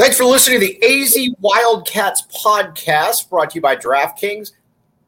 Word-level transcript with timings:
Thanks 0.00 0.16
for 0.16 0.24
listening 0.24 0.60
to 0.60 0.66
the 0.66 0.82
AZ 0.82 1.14
Wildcats 1.40 2.22
podcast 2.34 3.28
brought 3.28 3.50
to 3.50 3.56
you 3.56 3.60
by 3.60 3.76
DraftKings. 3.76 4.52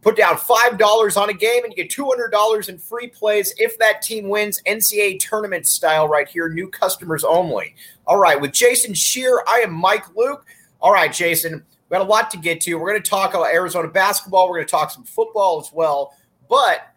Put 0.02 0.18
down 0.18 0.36
$5 0.36 1.16
on 1.16 1.30
a 1.30 1.32
game 1.32 1.64
and 1.64 1.72
you 1.74 1.82
get 1.82 1.90
$200 1.90 2.68
in 2.68 2.76
free 2.76 3.06
plays 3.06 3.54
if 3.56 3.78
that 3.78 4.02
team 4.02 4.28
wins 4.28 4.60
NCAA 4.66 5.18
tournament 5.18 5.66
style 5.66 6.08
right 6.08 6.28
here, 6.28 6.50
new 6.50 6.68
customers 6.68 7.24
only. 7.24 7.74
All 8.06 8.18
right, 8.18 8.38
with 8.38 8.52
Jason 8.52 8.92
Scheer, 8.92 9.42
I 9.48 9.60
am 9.60 9.72
Mike 9.72 10.14
Luke. 10.14 10.44
All 10.78 10.92
right, 10.92 11.10
Jason, 11.10 11.64
we 11.88 11.96
got 11.96 12.02
a 12.02 12.04
lot 12.04 12.30
to 12.32 12.36
get 12.36 12.60
to. 12.60 12.74
We're 12.74 12.90
going 12.90 13.02
to 13.02 13.10
talk 13.10 13.32
about 13.32 13.46
Arizona 13.46 13.88
basketball, 13.88 14.50
we're 14.50 14.56
going 14.56 14.66
to 14.66 14.70
talk 14.70 14.90
some 14.90 15.04
football 15.04 15.58
as 15.58 15.72
well, 15.72 16.14
but 16.50 16.94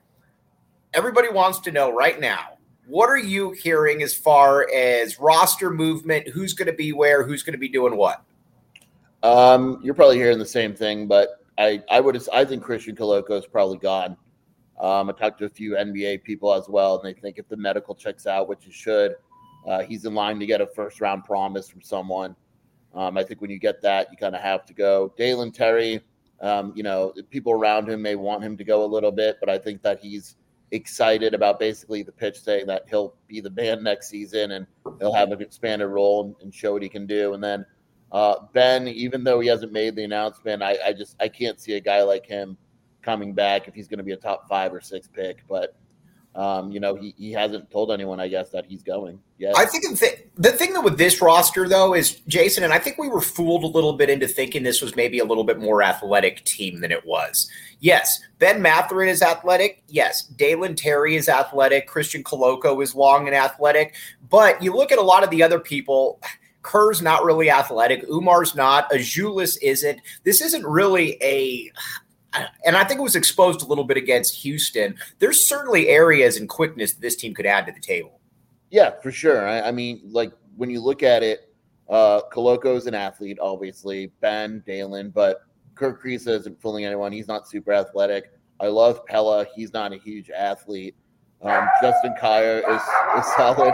everybody 0.93 1.29
wants 1.29 1.59
to 1.59 1.71
know 1.71 1.95
right 1.95 2.19
now 2.19 2.54
what 2.87 3.09
are 3.09 3.17
you 3.17 3.51
hearing 3.51 4.03
as 4.03 4.13
far 4.13 4.69
as 4.73 5.19
roster 5.19 5.69
movement? 5.69 6.27
Who's 6.27 6.53
going 6.53 6.67
to 6.67 6.73
be 6.73 6.93
where? 6.93 7.23
Who's 7.23 7.43
going 7.43 7.53
to 7.53 7.59
be 7.59 7.69
doing 7.69 7.95
what? 7.95 8.23
Um, 9.23 9.79
you're 9.83 9.95
probably 9.95 10.17
hearing 10.17 10.37
the 10.37 10.45
same 10.45 10.75
thing, 10.75 11.07
but 11.07 11.43
I, 11.57 11.81
I 11.89 11.99
would 11.99 12.21
I 12.31 12.45
think 12.45 12.63
Christian 12.63 12.95
Koloko 12.95 13.31
is 13.31 13.47
probably 13.47 13.77
gone. 13.77 14.17
Um, 14.79 15.09
I 15.09 15.13
talked 15.13 15.39
to 15.39 15.45
a 15.45 15.49
few 15.49 15.71
NBA 15.71 16.23
people 16.23 16.53
as 16.53 16.67
well, 16.67 16.99
and 16.99 17.05
they 17.05 17.19
think 17.19 17.37
if 17.37 17.47
the 17.47 17.57
medical 17.57 17.95
checks 17.95 18.27
out, 18.27 18.49
which 18.49 18.67
it 18.67 18.73
should, 18.73 19.15
uh, 19.67 19.83
he's 19.83 20.05
in 20.05 20.13
line 20.13 20.39
to 20.39 20.45
get 20.45 20.61
a 20.61 20.67
first 20.67 21.01
round 21.01 21.23
promise 21.23 21.69
from 21.69 21.81
someone. 21.81 22.35
Um, 22.93 23.17
I 23.17 23.23
think 23.23 23.41
when 23.41 23.49
you 23.49 23.59
get 23.59 23.81
that, 23.81 24.09
you 24.11 24.17
kind 24.17 24.35
of 24.35 24.41
have 24.41 24.65
to 24.65 24.73
go. 24.73 25.13
Dalen 25.17 25.51
Terry, 25.51 26.01
um, 26.41 26.73
you 26.75 26.83
know, 26.83 27.13
people 27.29 27.53
around 27.53 27.89
him 27.89 28.01
may 28.01 28.15
want 28.15 28.43
him 28.43 28.57
to 28.57 28.63
go 28.63 28.83
a 28.83 28.85
little 28.85 29.11
bit, 29.11 29.37
but 29.39 29.49
I 29.49 29.57
think 29.57 29.81
that 29.81 29.99
he's 29.99 30.35
excited 30.71 31.33
about 31.33 31.59
basically 31.59 32.03
the 32.03 32.11
pitch 32.11 32.41
saying 32.41 32.67
that 32.67 32.83
he'll 32.89 33.15
be 33.27 33.39
the 33.41 33.49
man 33.51 33.83
next 33.83 34.09
season 34.09 34.51
and 34.51 34.67
he'll 34.99 35.13
have 35.13 35.31
an 35.31 35.41
expanded 35.41 35.87
role 35.87 36.35
and, 36.41 36.53
show 36.53 36.73
what 36.73 36.81
he 36.81 36.89
can 36.89 37.05
do. 37.05 37.33
And 37.33 37.43
then 37.43 37.65
uh, 38.11 38.35
Ben, 38.53 38.87
even 38.87 39.23
though 39.23 39.39
he 39.39 39.47
hasn't 39.47 39.71
made 39.71 39.95
the 39.95 40.03
announcement, 40.03 40.63
I, 40.63 40.77
I 40.85 40.93
just 40.93 41.15
I 41.19 41.27
can't 41.27 41.59
see 41.59 41.73
a 41.73 41.81
guy 41.81 42.01
like 42.03 42.25
him 42.25 42.57
coming 43.01 43.33
back 43.33 43.67
if 43.67 43.73
he's 43.73 43.87
going 43.87 43.99
to 43.99 44.03
be 44.03 44.13
a 44.13 44.17
top 44.17 44.47
five 44.47 44.73
or 44.73 44.81
six 44.81 45.07
pick. 45.07 45.43
But 45.47 45.75
um, 46.35 46.69
you 46.69 46.81
know, 46.81 46.95
he, 46.95 47.15
he 47.17 47.31
hasn't 47.31 47.71
told 47.71 47.91
anyone, 47.91 48.19
I 48.19 48.27
guess, 48.27 48.49
that 48.49 48.65
he's 48.65 48.83
going. 48.83 49.19
Yeah. 49.37 49.53
I 49.55 49.65
think 49.65 49.85
the, 49.89 49.95
th- 49.95 50.27
the 50.35 50.51
thing 50.51 50.73
that 50.73 50.83
with 50.83 50.97
this 50.97 51.21
roster, 51.21 51.67
though, 51.67 51.95
is 51.95 52.19
Jason, 52.27 52.65
and 52.65 52.73
I 52.73 52.79
think 52.79 52.97
we 52.97 53.07
were 53.07 53.21
fooled 53.21 53.63
a 53.63 53.67
little 53.67 53.93
bit 53.93 54.09
into 54.09 54.27
thinking 54.27 54.61
this 54.61 54.81
was 54.81 54.97
maybe 54.97 55.19
a 55.19 55.25
little 55.25 55.45
bit 55.45 55.59
more 55.59 55.81
athletic 55.81 56.43
team 56.43 56.81
than 56.81 56.91
it 56.91 57.05
was. 57.05 57.49
Yes, 57.79 58.19
Ben 58.39 58.61
Mathurin 58.61 59.07
is 59.07 59.21
athletic. 59.21 59.81
Yes, 59.87 60.23
Dalen 60.23 60.75
Terry 60.75 61.15
is 61.15 61.29
athletic. 61.29 61.87
Christian 61.87 62.21
Koloko 62.21 62.83
is 62.83 62.93
long 62.93 63.27
and 63.27 63.35
athletic. 63.35 63.95
But 64.29 64.61
you 64.61 64.75
look 64.75 64.91
at 64.91 64.99
a 64.99 65.03
lot 65.03 65.23
of 65.23 65.29
the 65.29 65.41
other 65.41 65.59
people. 65.59 66.19
Kerr's 66.63 67.01
not 67.01 67.23
really 67.23 67.49
athletic. 67.49 68.03
Oumar's 68.09 68.55
not. 68.55 68.89
Azulis 68.91 69.57
isn't. 69.61 70.01
This 70.23 70.41
isn't 70.41 70.65
really 70.65 71.15
a 71.21 71.71
and 72.65 72.75
I 72.75 72.83
think 72.83 72.99
it 72.99 73.03
was 73.03 73.15
exposed 73.15 73.61
a 73.61 73.65
little 73.65 73.83
bit 73.83 73.97
against 73.97 74.35
Houston. 74.41 74.95
There's 75.19 75.47
certainly 75.47 75.89
areas 75.89 76.37
and 76.37 76.49
quickness 76.49 76.93
that 76.93 77.01
this 77.01 77.15
team 77.15 77.33
could 77.33 77.45
add 77.45 77.65
to 77.67 77.71
the 77.71 77.79
table. 77.79 78.19
Yeah, 78.69 78.91
for 79.01 79.11
sure. 79.11 79.47
I, 79.47 79.61
I 79.61 79.71
mean, 79.71 80.01
like 80.05 80.31
when 80.55 80.69
you 80.69 80.81
look 80.81 81.03
at 81.03 81.23
it, 81.23 81.51
uh, 81.89 82.21
is 82.35 82.87
an 82.87 82.95
athlete, 82.95 83.37
obviously. 83.41 84.11
Ben, 84.19 84.63
Dalen, 84.65 85.11
but 85.11 85.41
Kerr 85.75 85.97
Kriisa 85.97 86.29
isn't 86.29 86.59
fooling 86.61 86.85
anyone. 86.85 87.11
He's 87.11 87.27
not 87.27 87.47
super 87.47 87.71
athletic. 87.73 88.31
I 88.59 88.67
love 88.67 89.05
Pelle. 89.05 89.45
He's 89.55 89.73
not 89.73 89.93
a 89.93 89.97
huge 89.97 90.29
athlete. 90.29 90.95
Um, 91.41 91.67
Justin 91.81 92.15
Kier 92.19 92.59
is, 92.67 92.81
is 93.19 93.33
solid. 93.37 93.73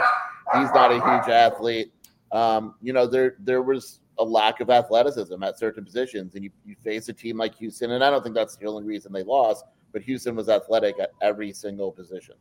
He's 0.54 0.72
not 0.74 0.92
a 0.92 0.96
huge 0.96 1.34
athlete. 1.34 1.94
Um, 2.32 2.76
you 2.82 2.94
know, 2.94 3.08
there 3.08 3.36
there 3.40 3.62
was 3.62 4.01
a 4.20 4.24
lack 4.24 4.60
of 4.60 4.70
athleticism 4.70 5.42
at 5.44 5.58
certain 5.58 5.84
positions. 5.84 6.36
And 6.36 6.44
you, 6.44 6.52
you 6.66 6.76
face 6.84 7.10
a 7.10 7.14
team 7.14 7.38
like 7.38 7.56
Houston, 7.56 7.92
and 7.92 8.04
I 8.04 8.10
don't 8.10 8.24
think 8.24 8.36
that's 8.36 8.56
the 8.56 8.68
only 8.68 8.84
reason 8.84 9.12
they 9.12 9.24
lost, 9.24 9.66
but 9.92 10.02
Houston 10.02 10.36
was 10.36 10.50
athletic 10.50 11.00
at 11.00 11.12
every 11.22 11.54
single 11.54 11.92
position. 11.92 12.36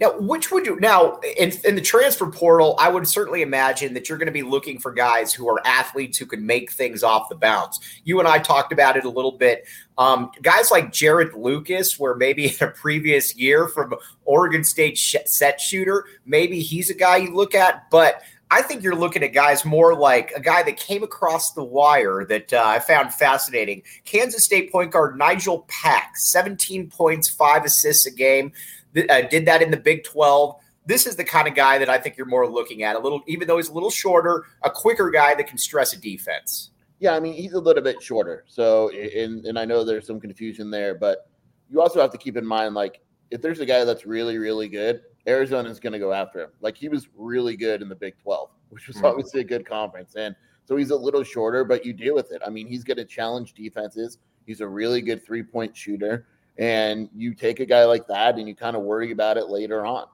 Now, 0.00 0.18
which 0.18 0.50
would 0.50 0.64
you 0.64 0.80
now 0.80 1.20
in, 1.38 1.52
in 1.62 1.74
the 1.74 1.82
transfer 1.82 2.26
portal? 2.30 2.74
I 2.78 2.88
would 2.88 3.06
certainly 3.06 3.42
imagine 3.42 3.92
that 3.92 4.08
you're 4.08 4.16
going 4.16 4.26
to 4.26 4.32
be 4.32 4.42
looking 4.42 4.78
for 4.78 4.92
guys 4.92 5.34
who 5.34 5.46
are 5.46 5.60
athletes 5.66 6.16
who 6.16 6.24
can 6.24 6.44
make 6.44 6.72
things 6.72 7.02
off 7.02 7.28
the 7.28 7.34
bounce. 7.34 7.78
You 8.04 8.18
and 8.18 8.26
I 8.26 8.38
talked 8.38 8.72
about 8.72 8.96
it 8.96 9.04
a 9.04 9.10
little 9.10 9.32
bit. 9.32 9.66
Um, 9.98 10.30
guys 10.40 10.70
like 10.70 10.90
Jarod 10.90 11.34
Lucas, 11.34 11.98
where 11.98 12.14
maybe 12.14 12.46
in 12.60 12.66
a 12.66 12.70
previous 12.70 13.36
year 13.36 13.68
from 13.68 13.94
Oregon 14.24 14.64
State 14.64 14.96
sh- 14.96 15.16
set 15.26 15.60
shooter, 15.60 16.06
maybe 16.24 16.60
he's 16.60 16.88
a 16.88 16.94
guy 16.94 17.18
you 17.18 17.34
look 17.34 17.54
at. 17.54 17.90
But 17.90 18.22
I 18.52 18.62
think 18.62 18.82
you're 18.82 18.96
looking 18.96 19.22
at 19.22 19.32
guys 19.32 19.64
more 19.64 19.94
like 19.94 20.32
a 20.34 20.40
guy 20.40 20.64
that 20.64 20.76
came 20.76 21.04
across 21.04 21.52
the 21.52 21.62
wire 21.62 22.24
that 22.24 22.52
uh, 22.52 22.62
I 22.64 22.80
found 22.80 23.14
fascinating. 23.14 23.82
Kansas 24.04 24.44
State 24.44 24.72
point 24.72 24.90
guard 24.90 25.16
Nigel 25.16 25.66
Pack, 25.68 26.16
17 26.16 26.90
points, 26.90 27.28
five 27.28 27.64
assists 27.64 28.06
a 28.06 28.10
game. 28.10 28.52
Uh, 28.96 29.22
did 29.22 29.46
that 29.46 29.62
in 29.62 29.70
the 29.70 29.76
Big 29.76 30.02
12. 30.02 30.56
This 30.84 31.06
is 31.06 31.14
the 31.14 31.22
kind 31.22 31.46
of 31.46 31.54
guy 31.54 31.78
that 31.78 31.88
I 31.88 31.98
think 31.98 32.16
you're 32.16 32.26
more 32.26 32.48
looking 32.48 32.82
at. 32.82 32.96
A 32.96 32.98
little, 32.98 33.22
even 33.28 33.46
though 33.46 33.58
he's 33.58 33.68
a 33.68 33.72
little 33.72 33.90
shorter, 33.90 34.46
a 34.62 34.70
quicker 34.70 35.10
guy 35.10 35.36
that 35.36 35.46
can 35.46 35.56
stress 35.58 35.92
a 35.92 35.96
defense. 35.96 36.70
Yeah, 36.98 37.12
I 37.12 37.20
mean 37.20 37.34
he's 37.34 37.52
a 37.52 37.60
little 37.60 37.82
bit 37.82 38.02
shorter. 38.02 38.44
So, 38.48 38.90
and 38.90 39.46
and 39.46 39.58
I 39.58 39.64
know 39.64 39.84
there's 39.84 40.06
some 40.06 40.20
confusion 40.20 40.70
there, 40.70 40.94
but 40.94 41.30
you 41.70 41.80
also 41.80 42.00
have 42.00 42.10
to 42.10 42.18
keep 42.18 42.36
in 42.36 42.44
mind 42.44 42.74
like 42.74 43.00
if 43.30 43.40
there's 43.40 43.60
a 43.60 43.66
guy 43.66 43.84
that's 43.84 44.04
really 44.04 44.36
really 44.36 44.68
good, 44.68 45.02
Arizona 45.30 45.70
is 45.70 45.80
going 45.80 45.92
to 45.92 45.98
go 45.98 46.12
after 46.12 46.42
him. 46.42 46.50
Like 46.60 46.76
he 46.76 46.88
was 46.88 47.08
really 47.16 47.56
good 47.56 47.82
in 47.82 47.88
the 47.88 47.94
Big 47.94 48.18
12, 48.22 48.50
which 48.68 48.86
was 48.86 48.96
mm-hmm. 48.96 49.06
obviously 49.06 49.40
a 49.40 49.44
good 49.44 49.66
conference. 49.66 50.16
And 50.16 50.34
so 50.64 50.76
he's 50.76 50.90
a 50.90 50.96
little 50.96 51.22
shorter, 51.22 51.64
but 51.64 51.84
you 51.84 51.92
deal 51.92 52.14
with 52.14 52.32
it. 52.32 52.42
I 52.46 52.50
mean, 52.50 52.66
he's 52.66 52.84
going 52.84 52.96
to 52.96 53.04
challenge 53.04 53.54
defenses. 53.54 54.18
He's 54.46 54.60
a 54.60 54.68
really 54.68 55.00
good 55.00 55.24
three 55.24 55.42
point 55.42 55.76
shooter. 55.76 56.26
And 56.58 57.08
you 57.14 57.34
take 57.34 57.60
a 57.60 57.66
guy 57.66 57.84
like 57.84 58.06
that 58.08 58.38
and 58.38 58.46
you 58.46 58.54
kind 58.54 58.76
of 58.76 58.82
worry 58.82 59.12
about 59.12 59.36
it 59.36 59.48
later 59.48 59.86
on. 59.86 60.06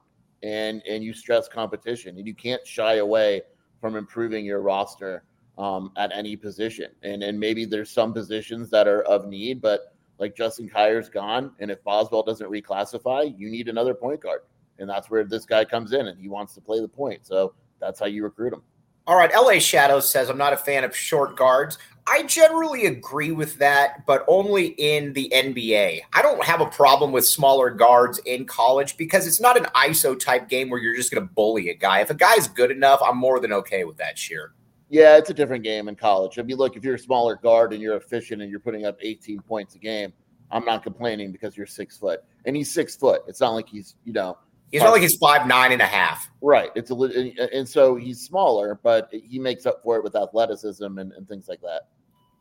And 0.43 0.83
and 0.87 1.03
you 1.03 1.13
stress 1.13 1.47
competition. 1.47 2.17
And 2.17 2.27
you 2.27 2.35
can't 2.35 2.65
shy 2.65 2.95
away 2.95 3.41
from 3.81 3.95
improving 3.95 4.45
your 4.45 4.61
roster 4.61 5.23
um, 5.57 5.91
at 5.97 6.11
any 6.13 6.35
position. 6.35 6.91
And 7.01 7.23
and 7.23 7.39
maybe 7.39 7.65
there's 7.65 7.89
some 7.89 8.13
positions 8.13 8.69
that 8.69 8.87
are 8.87 9.01
of 9.03 9.27
need, 9.27 9.61
but 9.61 9.93
like 10.19 10.35
Justin 10.35 10.69
Kier's 10.69 11.09
gone. 11.09 11.51
And 11.59 11.71
if 11.71 11.83
Boswell 11.83 12.23
doesn't 12.23 12.49
reclassify, 12.49 13.33
you 13.37 13.49
need 13.49 13.67
another 13.67 13.93
point 13.93 14.21
guard 14.21 14.41
and 14.79 14.89
that's 14.89 15.09
where 15.09 15.23
this 15.23 15.45
guy 15.45 15.65
comes 15.65 15.93
in 15.93 16.07
and 16.07 16.19
he 16.19 16.29
wants 16.29 16.53
to 16.55 16.61
play 16.61 16.79
the 16.79 16.87
point. 16.87 17.25
So 17.25 17.53
that's 17.79 17.99
how 17.99 18.05
you 18.05 18.23
recruit 18.23 18.53
him. 18.53 18.61
All 19.07 19.15
right, 19.15 19.31
LA 19.33 19.59
Shadows 19.59 20.11
says 20.11 20.29
I'm 20.29 20.37
not 20.37 20.51
a 20.51 20.57
fan 20.57 20.83
of 20.83 20.95
short 20.95 21.37
guards. 21.37 21.77
I 22.09 22.23
generally 22.23 22.85
agree 22.85 23.31
with 23.31 23.57
that, 23.57 24.05
but 24.05 24.25
only 24.27 24.67
in 24.77 25.13
the 25.13 25.31
NBA. 25.33 26.01
I 26.13 26.21
don't 26.21 26.43
have 26.43 26.61
a 26.61 26.65
problem 26.65 27.11
with 27.11 27.25
smaller 27.25 27.69
guards 27.69 28.19
in 28.25 28.45
college 28.45 28.97
because 28.97 29.27
it's 29.27 29.39
not 29.41 29.57
an 29.57 29.65
ISO 29.75 30.17
type 30.17 30.49
game 30.49 30.69
where 30.69 30.79
you're 30.79 30.95
just 30.95 31.11
going 31.11 31.25
to 31.25 31.33
bully 31.33 31.69
a 31.69 31.73
guy. 31.73 32.01
If 32.01 32.09
a 32.09 32.15
guy's 32.15 32.47
good 32.47 32.71
enough, 32.71 33.01
I'm 33.03 33.17
more 33.17 33.39
than 33.39 33.53
okay 33.53 33.83
with 33.85 33.97
that. 33.97 34.17
Scheer. 34.17 34.53
Yeah, 34.89 35.17
it's 35.17 35.29
a 35.29 35.33
different 35.33 35.63
game 35.63 35.89
in 35.89 35.95
college. 35.95 36.39
I 36.39 36.43
mean, 36.43 36.57
look, 36.57 36.77
if 36.77 36.83
you're 36.83 36.95
a 36.95 36.99
smaller 36.99 37.35
guard 37.35 37.73
and 37.73 37.81
you're 37.81 37.97
efficient 37.97 38.41
and 38.41 38.49
you're 38.49 38.61
putting 38.61 38.85
up 38.85 38.97
18 39.01 39.41
points 39.41 39.75
a 39.75 39.79
game, 39.79 40.13
I'm 40.51 40.63
not 40.63 40.83
complaining 40.83 41.31
because 41.31 41.57
you're 41.57 41.67
six 41.67 41.97
foot 41.97 42.23
and 42.45 42.55
he's 42.55 42.71
six 42.71 42.95
foot. 42.95 43.23
It's 43.27 43.41
not 43.41 43.51
like 43.51 43.67
he's 43.67 43.95
you 44.05 44.13
know 44.13 44.37
He's 44.71 44.81
not 44.81 44.91
like 44.91 45.01
he's 45.01 45.15
five 45.15 45.47
nine 45.47 45.71
and 45.71 45.81
a 45.81 45.85
half. 45.85 46.29
Right. 46.41 46.71
It's 46.75 46.91
a 46.91 46.95
and 47.53 47.67
so 47.67 47.95
he's 47.95 48.21
smaller, 48.21 48.79
but 48.83 49.09
he 49.11 49.39
makes 49.39 49.65
up 49.65 49.81
for 49.81 49.95
it 49.97 50.03
with 50.03 50.15
athleticism 50.15 50.97
and, 50.97 51.11
and 51.13 51.27
things 51.27 51.47
like 51.47 51.61
that. 51.61 51.83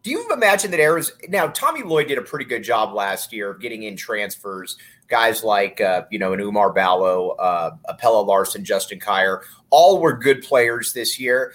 Do 0.03 0.11
you 0.11 0.33
imagine 0.33 0.71
that 0.73 0.81
Arizona 0.81 1.19
now 1.29 1.49
Tommy 1.49 1.83
Lloyd 1.83 2.09
did 2.09 2.19
a 2.19 2.23
pretty 2.23 2.45
good 2.45 2.63
job 2.63 2.95
last 2.95 3.33
year 3.33 3.51
of 3.51 3.61
getting 3.61 3.85
in 3.85 3.97
transfers, 3.97 4.77
guys 5.09 5.45
like 5.45 5.81
uh, 5.81 6.05
you 6.11 6.19
know 6.19 6.33
an 6.33 6.41
Oumar 6.41 6.75
Ballo, 6.75 7.31
uh, 7.31 7.73
Pelle 7.99 8.25
Larsson, 8.25 8.65
Justin 8.65 8.99
Kier, 8.99 9.41
all 9.71 10.01
were 10.01 10.17
good 10.17 10.43
players 10.43 10.93
this 10.93 11.19
year. 11.19 11.53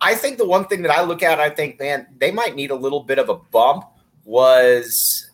I 0.00 0.14
think 0.14 0.38
the 0.38 0.46
one 0.46 0.66
thing 0.66 0.82
that 0.82 0.90
I 0.90 1.02
look 1.02 1.22
at, 1.22 1.40
I 1.40 1.50
think, 1.50 1.78
man, 1.80 2.06
they 2.18 2.30
might 2.30 2.54
need 2.54 2.70
a 2.70 2.74
little 2.74 3.02
bit 3.02 3.18
of 3.18 3.28
a 3.28 3.36
bump. 3.36 3.84
Was 4.24 5.30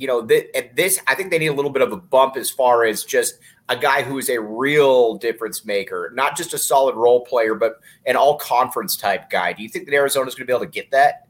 you 0.00 0.06
know, 0.06 0.24
th- 0.24 0.50
this 0.74 0.98
I 1.06 1.14
think 1.14 1.30
they 1.30 1.38
need 1.38 1.48
a 1.48 1.52
little 1.52 1.70
bit 1.70 1.82
of 1.82 1.92
a 1.92 1.96
bump 1.96 2.38
as 2.38 2.50
far 2.50 2.84
as 2.86 3.04
just 3.04 3.34
a 3.68 3.76
guy 3.76 4.02
who 4.02 4.16
is 4.16 4.30
a 4.30 4.40
real 4.40 5.16
difference 5.16 5.66
maker, 5.66 6.10
not 6.14 6.38
just 6.38 6.54
a 6.54 6.58
solid 6.58 6.96
role 6.96 7.20
player, 7.20 7.54
but 7.54 7.74
an 8.06 8.16
all 8.16 8.38
conference 8.38 8.96
type 8.96 9.28
guy. 9.28 9.52
Do 9.52 9.62
you 9.62 9.68
think 9.68 9.84
that 9.84 9.94
Arizona's 9.94 10.34
going 10.34 10.46
to 10.46 10.50
be 10.50 10.56
able 10.56 10.64
to 10.64 10.70
get 10.70 10.90
that? 10.92 11.28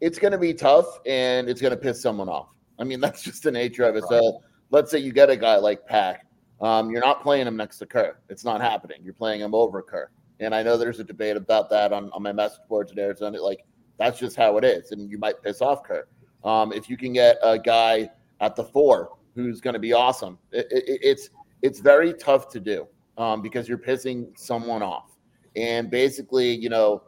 It's 0.00 0.20
going 0.20 0.30
to 0.30 0.38
be 0.38 0.54
tough 0.54 1.00
and 1.04 1.48
it's 1.48 1.60
going 1.60 1.72
to 1.72 1.76
piss 1.76 2.00
someone 2.00 2.28
off. 2.28 2.50
I 2.78 2.84
mean, 2.84 3.00
that's 3.02 3.22
just 3.22 3.42
the 3.42 3.50
nature 3.50 3.82
of 3.82 3.96
it. 3.96 4.04
So 4.08 4.40
let's 4.70 4.92
say 4.92 4.98
you 5.00 5.10
get 5.10 5.28
a 5.28 5.36
guy 5.36 5.56
like 5.56 5.84
Pack. 5.84 6.26
Um, 6.60 6.90
you're 6.90 7.00
not 7.00 7.22
playing 7.22 7.48
him 7.48 7.56
next 7.56 7.78
to 7.78 7.86
Kerr. 7.86 8.18
It's 8.28 8.44
not 8.44 8.60
happening. 8.60 8.98
You're 9.02 9.14
playing 9.14 9.40
him 9.40 9.52
over 9.52 9.82
Kerr. 9.82 10.10
And 10.38 10.54
I 10.54 10.62
know 10.62 10.76
there's 10.76 11.00
a 11.00 11.04
debate 11.04 11.36
about 11.36 11.70
that 11.70 11.92
on, 11.92 12.10
on 12.12 12.22
my 12.22 12.32
message 12.32 12.60
boards 12.68 12.92
in 12.92 13.00
Arizona. 13.00 13.42
Like, 13.42 13.64
that's 13.98 14.20
just 14.20 14.36
how 14.36 14.58
it 14.58 14.64
is. 14.64 14.92
And 14.92 15.10
you 15.10 15.18
might 15.18 15.42
piss 15.42 15.60
off 15.60 15.82
Kerr. 15.82 16.06
Um, 16.44 16.72
if 16.72 16.88
you 16.88 16.96
can 16.96 17.12
get 17.12 17.36
a 17.42 17.58
guy 17.58 18.10
at 18.40 18.56
the 18.56 18.64
four 18.64 19.16
who's 19.34 19.60
going 19.60 19.74
to 19.74 19.80
be 19.80 19.92
awesome, 19.92 20.38
it, 20.52 20.66
it, 20.70 21.00
it's 21.02 21.30
it's 21.62 21.80
very 21.80 22.12
tough 22.14 22.48
to 22.50 22.60
do 22.60 22.86
um, 23.18 23.42
because 23.42 23.68
you're 23.68 23.78
pissing 23.78 24.38
someone 24.38 24.82
off. 24.82 25.16
And 25.56 25.90
basically, 25.90 26.54
you 26.54 26.68
know, 26.68 27.02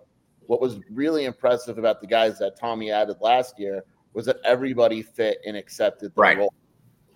what 0.46 0.60
was 0.60 0.80
really 0.90 1.26
impressive 1.26 1.78
about 1.78 2.00
the 2.00 2.06
guys 2.06 2.38
that 2.38 2.58
Tommy 2.58 2.90
added 2.90 3.18
last 3.20 3.58
year 3.58 3.84
was 4.14 4.26
that 4.26 4.38
everybody 4.44 5.02
fit 5.02 5.38
and 5.46 5.56
accepted 5.56 6.14
the 6.14 6.20
right. 6.20 6.38
role. 6.38 6.52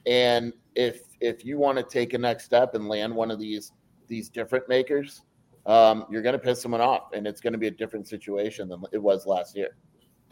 And 0.07 0.53
if 0.75 1.01
if 1.21 1.45
you 1.45 1.59
want 1.59 1.79
to 1.79 1.85
take 1.85 2.15
a 2.15 2.19
next 2.19 2.45
step 2.45 2.75
and 2.75 2.89
land 2.89 3.15
one 3.15 3.31
of 3.31 3.39
these 3.39 3.73
these 4.09 4.29
different 4.29 4.69
makers, 4.69 5.23
um, 5.67 6.05
you're 6.11 6.23
going 6.23 6.35
to 6.35 6.39
piss 6.39 6.61
someone 6.61 6.81
off, 6.81 7.13
and 7.15 7.27
it's 7.27 7.41
going 7.41 7.53
to 7.53 7.59
be 7.59 7.69
a 7.69 7.73
different 7.73 8.07
situation 8.07 8.69
than 8.69 8.83
it 8.93 8.99
was 8.99 9.27
last 9.27 9.57
year. 9.57 9.77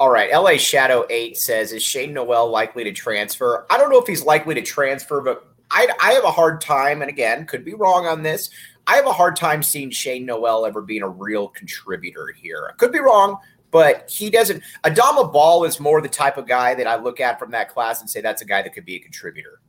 All 0.00 0.08
right, 0.08 0.32
LA 0.32 0.56
Shadow 0.56 1.05
Eight 1.11 1.37
says, 1.37 1.73
"Is 1.73 1.82
Shane 1.82 2.14
Nowell 2.14 2.49
likely 2.49 2.85
to 2.85 2.93
transfer?" 2.93 3.67
I 3.69 3.76
don't 3.76 3.91
know 3.91 4.00
if 4.00 4.06
he's 4.06 4.25
likely 4.25 4.55
to 4.55 4.62
transfer, 4.62 5.20
but 5.20 5.47
I, 5.70 5.88
I 6.00 6.12
have 6.12 6.25
a 6.25 6.31
hard 6.31 6.62
time, 6.62 7.02
and 7.02 7.11
again, 7.11 7.44
could 7.44 7.67
be 7.67 7.75
wrong 7.75 8.06
on 8.06 8.23
this. 8.23 8.49
I 8.87 8.97
have 8.97 9.06
a 9.06 9.12
hard 9.12 9.37
time 9.37 9.62
seeing 9.62 9.91
Shane 9.91 10.25
Nowell 10.25 10.64
ever 10.64 10.81
being 10.81 11.02
a 11.02 11.08
real 11.08 11.49
contributor 11.49 12.32
here. 12.35 12.70
I 12.73 12.76
could 12.76 12.93
be 12.93 12.99
wrong, 12.99 13.37
but 13.70 14.08
he 14.08 14.31
doesn't. 14.31 14.62
Adama 14.85 15.31
Bal 15.31 15.64
is 15.64 15.79
more 15.79 16.00
the 16.00 16.08
type 16.08 16.38
of 16.38 16.49
guy 16.49 16.75
that 16.76 16.87
I 16.87 16.97
look 16.97 17.20
at 17.20 17.38
from 17.38 17.50
that 17.50 17.69
class 17.69 18.00
and 18.00 18.08
say 18.08 18.23
that's 18.23 18.41
a 18.41 18.47
guy 18.47 18.62
that 18.62 18.73
could 18.73 18.87
be 18.87 18.97
a 18.97 19.00
contributor. 19.00 19.61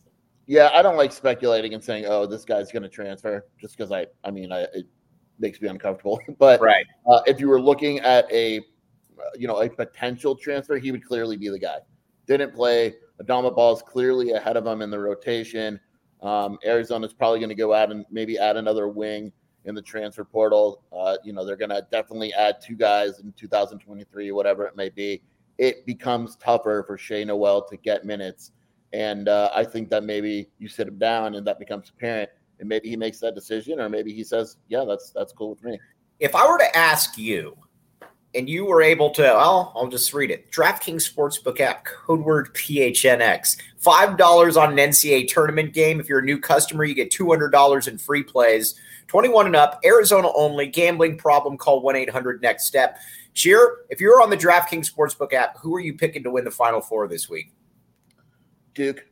Yeah, 0.47 0.69
I 0.73 0.81
don't 0.81 0.95
like 0.95 1.11
speculating 1.11 1.73
and 1.73 1.83
saying, 1.83 2.05
"Oh, 2.07 2.25
this 2.25 2.45
guy's 2.45 2.71
going 2.71 2.83
to 2.83 2.89
transfer," 2.89 3.45
just 3.59 3.75
because 3.75 3.91
I, 3.91 4.07
I 4.23 4.31
mean, 4.31 4.53
I, 4.53 4.61
it 4.61 4.87
makes 5.39 5.59
me 5.59 5.67
uncomfortable. 5.67 6.21
but 6.39 6.61
right, 6.61 6.85
uh, 7.05 7.19
if 7.27 7.41
you 7.41 7.49
were 7.49 7.61
looking 7.61 7.99
at 7.99 8.31
a, 8.31 8.61
you 9.37 9.47
know, 9.47 9.61
a 9.61 9.69
potential 9.69 10.35
transfer, 10.35 10.77
he 10.77 10.91
would 10.91 11.05
clearly 11.05 11.37
be 11.37 11.49
the 11.49 11.59
guy. 11.59 11.77
Didn't 12.27 12.53
play. 12.53 12.95
Adama 13.21 13.55
Bal 13.55 13.73
is 13.73 13.81
clearly 13.81 14.31
ahead 14.31 14.57
of 14.57 14.65
him 14.65 14.81
in 14.81 14.89
the 14.89 14.99
rotation. 14.99 15.79
Um, 16.21 16.57
Arizona's 16.65 17.13
probably 17.13 17.39
going 17.39 17.49
to 17.49 17.55
go 17.55 17.73
out 17.73 17.91
and 17.91 18.05
maybe 18.11 18.37
add 18.37 18.57
another 18.57 18.87
wing 18.87 19.31
in 19.65 19.75
the 19.75 19.81
transfer 19.81 20.23
portal. 20.23 20.83
Uh, 20.95 21.17
you 21.23 21.33
know, 21.33 21.45
they're 21.45 21.55
going 21.55 21.69
to 21.69 21.85
definitely 21.91 22.33
add 22.33 22.57
two 22.61 22.75
guys 22.75 23.19
in 23.19 23.33
2023, 23.33 24.31
whatever 24.31 24.65
it 24.65 24.75
may 24.75 24.89
be. 24.89 25.21
It 25.57 25.85
becomes 25.85 26.35
tougher 26.37 26.83
for 26.87 26.97
Shea 26.97 27.23
Nowell 27.25 27.63
to 27.63 27.77
get 27.77 28.05
minutes. 28.05 28.51
And 28.93 29.27
uh, 29.27 29.51
I 29.53 29.63
think 29.63 29.89
that 29.89 30.03
maybe 30.03 30.49
you 30.59 30.67
sit 30.67 30.87
him 30.87 30.97
down 30.97 31.35
and 31.35 31.45
that 31.47 31.59
becomes 31.59 31.89
apparent. 31.89 32.29
And 32.59 32.69
maybe 32.69 32.89
he 32.89 32.95
makes 32.95 33.19
that 33.19 33.33
decision, 33.33 33.79
or 33.79 33.89
maybe 33.89 34.13
he 34.13 34.23
says, 34.23 34.57
"Yeah, 34.69 34.85
that's 34.87 35.09
that's 35.09 35.33
cool 35.33 35.49
with 35.49 35.63
me." 35.63 35.79
If 36.19 36.35
I 36.35 36.47
were 36.47 36.59
to 36.59 36.77
ask 36.77 37.17
you, 37.17 37.57
and 38.33 38.49
you 38.49 38.65
were 38.65 38.81
able 38.81 39.09
to, 39.11 39.21
well, 39.21 39.73
I'll 39.75 39.87
just 39.87 40.13
read 40.13 40.31
it. 40.31 40.51
DraftKings 40.51 41.09
Sportsbook 41.09 41.59
app, 41.59 41.85
code 41.85 42.21
word 42.21 42.53
PHNX. 42.55 43.57
$5 43.83 44.61
on 44.61 44.71
an 44.71 44.89
NCAA 44.89 45.27
tournament 45.27 45.73
game. 45.73 45.99
If 45.99 46.07
you're 46.07 46.19
a 46.19 46.23
new 46.23 46.39
customer, 46.39 46.85
you 46.85 46.93
get 46.93 47.11
$200 47.11 47.87
in 47.87 47.97
free 47.97 48.23
plays. 48.23 48.75
21 49.07 49.47
and 49.47 49.55
up, 49.55 49.79
Arizona 49.83 50.29
only. 50.35 50.67
Gambling 50.67 51.17
problem, 51.17 51.57
call 51.57 51.81
1 51.81 51.95
800 51.97 52.41
Next 52.41 52.67
Step. 52.67 52.97
Scheer, 53.33 53.79
if 53.89 53.99
you're 53.99 54.21
on 54.21 54.29
the 54.29 54.37
DraftKings 54.37 54.89
Sportsbook 54.89 55.33
app, 55.33 55.57
who 55.57 55.75
are 55.75 55.79
you 55.79 55.93
picking 55.93 56.23
to 56.23 56.31
win 56.31 56.45
the 56.45 56.51
Final 56.51 56.79
Four 56.79 57.07
this 57.07 57.29
week? 57.29 57.51
Duke. 58.73 59.05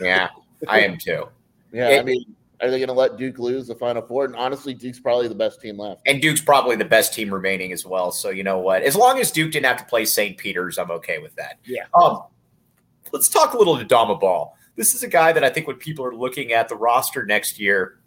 Yeah, 0.00 0.28
I 0.68 0.80
am 0.80 0.98
too. 0.98 1.28
Yeah, 1.72 1.90
it, 1.90 2.00
I 2.00 2.02
mean, 2.02 2.34
are 2.62 2.70
they 2.70 2.78
going 2.78 2.88
to 2.88 2.94
let 2.94 3.16
Duke 3.16 3.38
lose 3.38 3.66
the 3.66 3.74
Final 3.74 4.02
Four? 4.02 4.24
And 4.26 4.36
honestly, 4.36 4.74
Duke's 4.74 5.00
probably 5.00 5.28
the 5.28 5.34
best 5.34 5.60
team 5.60 5.78
left. 5.78 6.02
And 6.06 6.20
Duke's 6.20 6.40
probably 6.40 6.76
the 6.76 6.84
best 6.84 7.14
team 7.14 7.32
remaining 7.32 7.72
as 7.72 7.86
well. 7.86 8.10
So 8.12 8.30
you 8.30 8.42
know 8.42 8.58
what? 8.58 8.82
As 8.82 8.96
long 8.96 9.18
as 9.18 9.30
Duke 9.30 9.52
didn't 9.52 9.66
have 9.66 9.78
to 9.78 9.84
play 9.84 10.04
St. 10.04 10.36
Peter's, 10.36 10.78
I'm 10.78 10.90
okay 10.90 11.18
with 11.18 11.34
that. 11.36 11.58
Yeah. 11.64 11.84
Um, 11.94 12.24
let's 13.12 13.28
talk 13.28 13.54
a 13.54 13.58
little 13.58 13.78
to 13.78 13.84
Dama 13.84 14.16
Ball. 14.16 14.56
This 14.76 14.94
is 14.94 15.02
a 15.02 15.08
guy 15.08 15.32
that 15.32 15.44
I 15.44 15.50
think 15.50 15.66
when 15.66 15.76
people 15.76 16.04
are 16.04 16.14
looking 16.14 16.52
at 16.52 16.68
the 16.68 16.76
roster 16.76 17.24
next 17.24 17.58
year, 17.58 17.98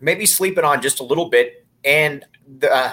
maybe 0.00 0.26
sleeping 0.26 0.64
on 0.64 0.82
just 0.82 1.00
a 1.00 1.04
little 1.04 1.28
bit, 1.28 1.66
and 1.84 2.24
the 2.58 2.72
uh, 2.72 2.92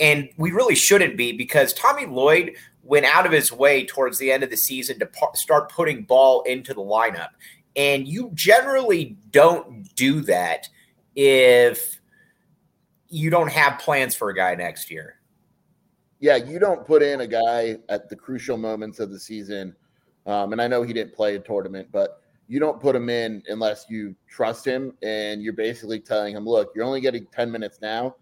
and 0.00 0.28
we 0.36 0.50
really 0.50 0.74
shouldn't 0.74 1.16
be 1.16 1.32
because 1.32 1.72
Tommy 1.72 2.06
Lloyd 2.06 2.56
went 2.82 3.06
out 3.06 3.26
of 3.26 3.32
his 3.32 3.50
way 3.50 3.84
towards 3.86 4.18
the 4.18 4.30
end 4.30 4.42
of 4.42 4.50
the 4.50 4.56
season 4.56 4.98
to 4.98 5.06
par- 5.06 5.30
start 5.34 5.70
putting 5.70 6.02
Bal 6.02 6.42
into 6.46 6.74
the 6.74 6.82
lineup. 6.82 7.30
And 7.76 8.06
you 8.06 8.30
generally 8.34 9.16
don't 9.30 9.94
do 9.94 10.20
that 10.22 10.68
if 11.16 12.00
you 13.08 13.30
don't 13.30 13.50
have 13.50 13.78
plans 13.78 14.14
for 14.14 14.30
a 14.30 14.34
guy 14.34 14.54
next 14.54 14.90
year. 14.90 15.16
Yeah, 16.20 16.36
you 16.36 16.58
don't 16.58 16.86
put 16.86 17.02
in 17.02 17.20
a 17.20 17.26
guy 17.26 17.78
at 17.88 18.08
the 18.08 18.16
crucial 18.16 18.56
moments 18.56 18.98
of 18.98 19.10
the 19.10 19.18
season. 19.18 19.74
Um, 20.26 20.52
and 20.52 20.62
I 20.62 20.68
know 20.68 20.82
he 20.82 20.92
didn't 20.92 21.14
play 21.14 21.36
a 21.36 21.38
tournament, 21.38 21.88
but 21.92 22.22
you 22.46 22.60
don't 22.60 22.80
put 22.80 22.94
him 22.94 23.08
in 23.08 23.42
unless 23.48 23.86
you 23.88 24.14
trust 24.28 24.64
him 24.64 24.96
and 25.02 25.42
you're 25.42 25.52
basically 25.52 26.00
telling 26.00 26.34
him, 26.34 26.46
look, 26.46 26.72
you're 26.74 26.84
only 26.84 27.00
getting 27.00 27.26
10 27.26 27.50
minutes 27.50 27.78
now, 27.80 28.16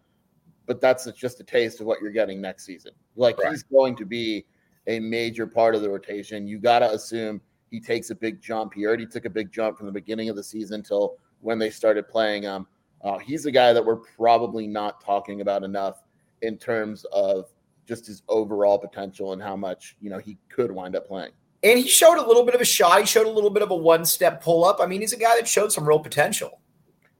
but 0.66 0.80
that's 0.80 1.10
just 1.12 1.40
a 1.40 1.44
taste 1.44 1.80
of 1.80 1.86
what 1.86 2.00
you're 2.00 2.12
getting 2.12 2.40
next 2.40 2.64
season. 2.64 2.92
Like 3.16 3.38
right. 3.38 3.50
he's 3.50 3.62
going 3.62 3.96
to 3.96 4.04
be 4.04 4.46
a 4.86 5.00
major 5.00 5.46
part 5.46 5.74
of 5.74 5.82
the 5.82 5.90
rotation. 5.90 6.46
You 6.46 6.58
got 6.58 6.80
to 6.80 6.90
assume 6.90 7.40
he 7.72 7.80
takes 7.80 8.10
a 8.10 8.14
big 8.14 8.40
jump. 8.40 8.74
He 8.74 8.86
already 8.86 9.06
took 9.06 9.24
a 9.24 9.30
big 9.30 9.50
jump 9.50 9.78
from 9.78 9.86
the 9.86 9.92
beginning 9.92 10.28
of 10.28 10.36
the 10.36 10.44
season 10.44 10.76
until 10.76 11.16
when 11.40 11.58
they 11.58 11.70
started 11.70 12.06
playing 12.06 12.42
him. 12.42 12.66
Uh, 13.02 13.18
he's 13.18 13.46
a 13.46 13.50
guy 13.50 13.72
that 13.72 13.84
we're 13.84 13.96
probably 13.96 14.66
not 14.66 15.02
talking 15.02 15.40
about 15.40 15.64
enough 15.64 16.02
in 16.42 16.58
terms 16.58 17.04
of 17.12 17.46
just 17.88 18.06
his 18.06 18.22
overall 18.28 18.78
potential 18.78 19.32
and 19.32 19.42
how 19.42 19.56
much 19.56 19.96
you 20.00 20.10
know 20.10 20.18
he 20.18 20.36
could 20.50 20.70
wind 20.70 20.94
up 20.94 21.08
playing. 21.08 21.32
And 21.64 21.78
he 21.78 21.88
showed 21.88 22.18
a 22.18 22.26
little 22.26 22.44
bit 22.44 22.54
of 22.54 22.60
a 22.60 22.64
shot. 22.64 23.00
He 23.00 23.06
showed 23.06 23.26
a 23.26 23.30
little 23.30 23.50
bit 23.50 23.62
of 23.62 23.70
a 23.70 23.76
one-step 23.76 24.42
pull-up. 24.42 24.78
I 24.80 24.86
mean, 24.86 25.00
he's 25.00 25.12
a 25.12 25.18
guy 25.18 25.36
that 25.36 25.48
showed 25.48 25.72
some 25.72 25.88
real 25.88 26.00
potential. 26.00 26.60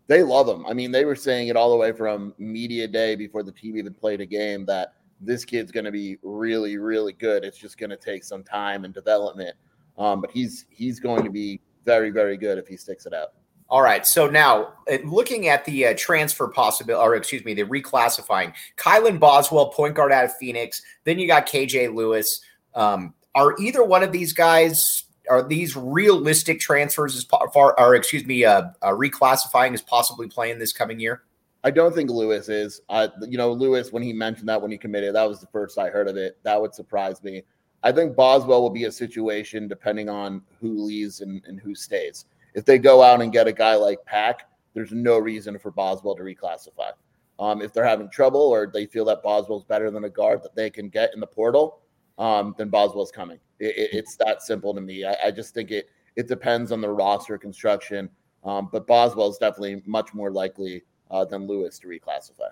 They 0.09 0.23
love 0.23 0.49
him. 0.49 0.67
I 0.67 0.75
mean, 0.75 0.91
they 0.91 1.05
were 1.05 1.15
saying 1.15 1.47
it 1.49 1.57
all 1.57 1.71
the 1.71 1.77
way 1.77 1.93
from 1.93 2.35
media 2.39 2.89
day 2.89 3.15
before 3.15 3.45
the 3.45 3.53
team 3.53 3.77
even 3.77 3.95
played 3.95 4.21
a 4.21 4.27
game 4.27 4.67
that 4.67 4.95
this 5.21 5.45
kid's 5.45 5.71
going 5.71 5.85
to 5.85 5.93
be 5.93 6.19
really, 6.25 6.77
really 6.77 7.13
good. 7.13 7.45
It's 7.45 7.57
just 7.57 7.79
going 7.79 7.91
to 7.91 7.97
take 7.97 8.25
some 8.25 8.43
time 8.43 8.85
and 8.85 8.93
development. 8.93 9.57
Um, 9.99 10.21
but 10.21 10.31
he's 10.31 10.67
he's 10.71 11.01
going 11.01 11.25
to 11.25 11.31
be 11.31 11.61
very, 11.85 12.11
very 12.11 12.37
good 12.37 12.59
if 12.59 12.67
he 12.67 12.77
sticks 12.77 13.07
it 13.07 13.15
out. 13.15 13.35
All 13.69 13.83
right. 13.83 14.07
So 14.07 14.29
now, 14.29 14.75
uh, 14.91 14.99
looking 15.05 15.49
at 15.49 15.65
the 15.65 15.87
uh, 15.87 15.95
transfer 15.97 16.47
possibility, 16.49 17.03
or 17.03 17.15
excuse 17.15 17.45
me, 17.45 17.55
the 17.55 17.65
reclassifying, 17.65 18.53
Kylan 18.77 19.19
Boswell, 19.19 19.71
point 19.71 19.95
guard 19.95 20.13
out 20.13 20.25
of 20.25 20.37
Phoenix. 20.37 20.83
Then 21.05 21.19
you 21.19 21.27
got 21.27 21.47
KJ 21.47 21.95
Lewis. 21.95 22.43
Um, 22.75 23.15
are 23.35 23.59
either 23.59 23.83
one 23.83 24.03
of 24.03 24.13
these 24.13 24.33
guys 24.33 25.05
are 25.31 25.43
these 25.43 25.77
realistic 25.77 26.61
transfers 26.61 27.17
as 27.17 27.25
far, 27.25 27.79
or 27.79 27.95
excuse 27.95 28.27
me, 28.27 28.45
uh, 28.45 28.65
uh, 28.83 28.91
reclassifying 28.91 29.73
as 29.73 29.81
possibly 29.81 30.29
playing 30.29 30.59
this 30.59 30.73
coming 30.73 30.99
year? 31.01 31.23
I 31.65 31.71
don't 31.71 31.95
think 31.95 32.11
Lewis 32.11 32.49
is. 32.49 32.81
Uh, 32.89 33.09
you 33.23 33.39
know, 33.39 33.53
Lewis 33.53 33.93
when 33.93 34.03
he 34.03 34.13
mentioned 34.13 34.49
that 34.49 34.61
when 34.61 34.71
he 34.71 34.79
committed, 34.79 35.15
that 35.15 35.29
was 35.29 35.41
the 35.41 35.47
first 35.47 35.79
I 35.79 35.89
heard 35.89 36.09
of 36.09 36.17
it. 36.17 36.39
That 36.43 36.61
would 36.61 36.75
surprise 36.75 37.23
me. 37.23 37.43
I 37.83 37.93
think 37.93 38.15
Boswell 38.15 38.63
will 38.63 38.71
be 38.71 38.85
a 38.85 38.93
situation 38.93 39.69
depending 39.69 40.09
on 40.09 40.43
who 40.61 40.83
leaves 40.83 41.21
and, 41.21 41.43
and 41.47 41.61
who 41.61 41.75
stays. 41.75 42.27
If 42.55 42.65
they 42.65 42.79
go 42.79 43.03
out 43.03 43.23
and 43.23 43.33
get 43.33 43.49
a 43.49 43.53
guy 43.53 43.75
like 43.75 44.05
Pack, 44.05 44.49
there's 44.75 44.93
no 44.93 45.19
reason 45.19 45.59
for 45.59 45.71
Boswell 45.71 46.15
to 46.17 46.23
reclassify. 46.23 46.93
Um, 47.39 47.61
if 47.61 47.73
they're 47.73 47.85
having 47.85 48.11
trouble 48.11 48.41
or 48.41 48.67
they 48.73 48.87
feel 48.87 49.05
that 49.07 49.23
Boswell's 49.23 49.65
better 49.65 49.91
than 49.91 50.05
a 50.05 50.11
guard 50.11 50.43
that 50.43 50.55
they 50.55 50.71
can 50.71 50.89
get 50.89 51.13
in 51.15 51.21
the 51.21 51.27
portal, 51.27 51.81
um, 52.19 52.55
then 52.57 52.69
Boswell's 52.69 53.11
coming. 53.11 53.39
It, 53.59 53.77
it, 53.77 53.91
it's 53.93 54.17
that 54.17 54.43
simple 54.43 54.75
to 54.75 54.81
me. 54.81 55.05
I, 55.05 55.17
I, 55.25 55.31
just 55.31 55.55
think 55.55 55.71
it 55.71 55.89
it 56.15 56.29
depends 56.29 56.71
on 56.71 56.81
the 56.81 56.89
roster 56.89 57.39
construction. 57.39 58.09
Um, 58.45 58.69
but 58.71 58.87
Boswell's 58.87 59.39
definitely 59.39 59.83
much 59.87 60.15
more 60.15 60.31
likely 60.31 60.83
uh, 61.13 61.25
than 61.27 61.47
Lewis 61.47 61.79
to 61.79 61.87
reclassify. 61.87 62.49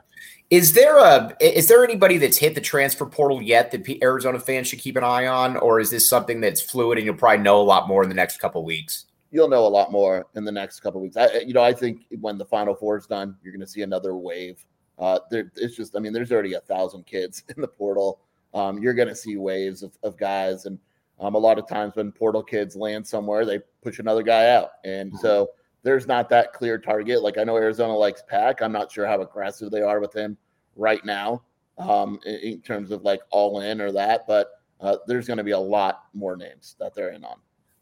Is 0.50 0.74
there 0.74 0.98
a 0.98 1.34
is 1.40 1.66
there 1.66 1.82
anybody 1.82 2.18
that's 2.18 2.36
hit 2.36 2.54
the 2.54 2.60
transfer 2.60 3.06
portal 3.06 3.42
yet 3.42 3.70
that 3.72 3.88
Arizona 4.02 4.38
fans 4.38 4.68
should 4.68 4.78
keep 4.78 4.96
an 4.96 5.02
eye 5.02 5.26
on, 5.26 5.56
or 5.56 5.80
is 5.80 5.90
this 5.90 6.08
something 6.08 6.40
that's 6.40 6.60
fluid 6.60 6.98
and 6.98 7.06
you'll 7.06 7.16
probably 7.16 7.42
know 7.42 7.60
a 7.60 7.64
lot 7.64 7.88
more 7.88 8.02
in 8.02 8.08
the 8.08 8.14
next 8.14 8.36
couple 8.38 8.62
weeks? 8.64 9.06
You'll 9.32 9.48
know 9.48 9.66
a 9.66 9.68
lot 9.68 9.90
more 9.90 10.26
in 10.34 10.44
the 10.44 10.52
next 10.52 10.80
couple 10.80 11.00
weeks. 11.00 11.16
I, 11.16 11.38
you 11.38 11.54
know, 11.54 11.62
I 11.62 11.72
think 11.72 12.04
when 12.20 12.36
the 12.36 12.44
Final 12.44 12.74
Four 12.74 12.98
is 12.98 13.06
done, 13.06 13.36
you're 13.42 13.52
going 13.52 13.60
to 13.60 13.66
see 13.66 13.82
another 13.82 14.14
wave. 14.14 14.64
Uh, 14.98 15.20
there, 15.30 15.50
it's 15.56 15.76
just, 15.76 15.96
I 15.96 16.00
mean, 16.00 16.12
there's 16.12 16.30
already 16.30 16.54
a 16.54 16.60
thousand 16.60 17.06
kids 17.06 17.44
in 17.56 17.62
the 17.62 17.68
portal. 17.68 18.20
Um, 18.52 18.82
you're 18.82 18.94
going 18.94 19.08
to 19.08 19.16
see 19.16 19.36
waves 19.36 19.82
of, 19.82 19.96
of 20.02 20.18
guys, 20.18 20.66
and 20.66 20.78
um, 21.20 21.36
a 21.36 21.38
lot 21.38 21.58
of 21.58 21.68
times 21.68 21.94
when 21.94 22.10
portal 22.10 22.42
kids 22.42 22.74
land 22.74 23.06
somewhere, 23.06 23.46
they 23.46 23.60
push 23.82 24.00
another 24.00 24.24
guy 24.24 24.50
out, 24.50 24.70
and 24.84 25.12
mm-hmm. 25.12 25.18
so 25.18 25.50
there's 25.82 26.06
not 26.06 26.28
that 26.28 26.52
clear 26.52 26.78
target. 26.78 27.22
Like 27.22 27.38
I 27.38 27.44
know 27.44 27.56
Arizona 27.56 27.96
likes 27.96 28.22
Pack. 28.28 28.62
I'm 28.62 28.72
not 28.72 28.92
sure 28.92 29.06
how 29.06 29.20
aggressive 29.20 29.70
they 29.70 29.82
are 29.82 30.00
with 30.00 30.14
him 30.14 30.36
right 30.76 31.04
now 31.04 31.42
um, 31.78 32.20
in, 32.24 32.34
in 32.36 32.60
terms 32.60 32.90
of 32.90 33.02
like 33.02 33.20
all 33.30 33.60
in 33.60 33.80
or 33.80 33.92
that, 33.92 34.26
but 34.26 34.50
uh, 34.80 34.96
there's 35.06 35.26
going 35.26 35.38
to 35.38 35.44
be 35.44 35.50
a 35.50 35.58
lot 35.58 36.04
more 36.14 36.36
names 36.36 36.76
that 36.78 36.94
they're 36.94 37.10
in 37.10 37.24
on. 37.24 37.36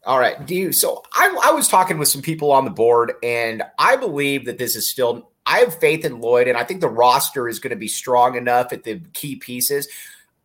All 0.05 0.19
right. 0.19 0.45
Do 0.45 0.55
you, 0.55 0.71
so 0.71 1.03
I, 1.13 1.37
I 1.43 1.51
was 1.51 1.67
talking 1.67 1.97
with 1.97 2.07
some 2.07 2.21
people 2.21 2.51
on 2.51 2.63
the 2.63 2.71
board, 2.71 3.13
and 3.21 3.63
I 3.77 3.95
believe 3.97 4.45
that 4.45 4.57
this 4.57 4.75
is 4.75 4.89
still. 4.89 5.29
I 5.45 5.59
have 5.59 5.79
faith 5.79 6.05
in 6.05 6.21
Lloyd, 6.21 6.47
and 6.47 6.57
I 6.57 6.63
think 6.63 6.79
the 6.79 6.87
roster 6.87 7.49
is 7.49 7.59
going 7.59 7.71
to 7.71 7.75
be 7.75 7.87
strong 7.87 8.35
enough 8.35 8.71
at 8.71 8.83
the 8.83 8.99
key 9.13 9.35
pieces. 9.35 9.87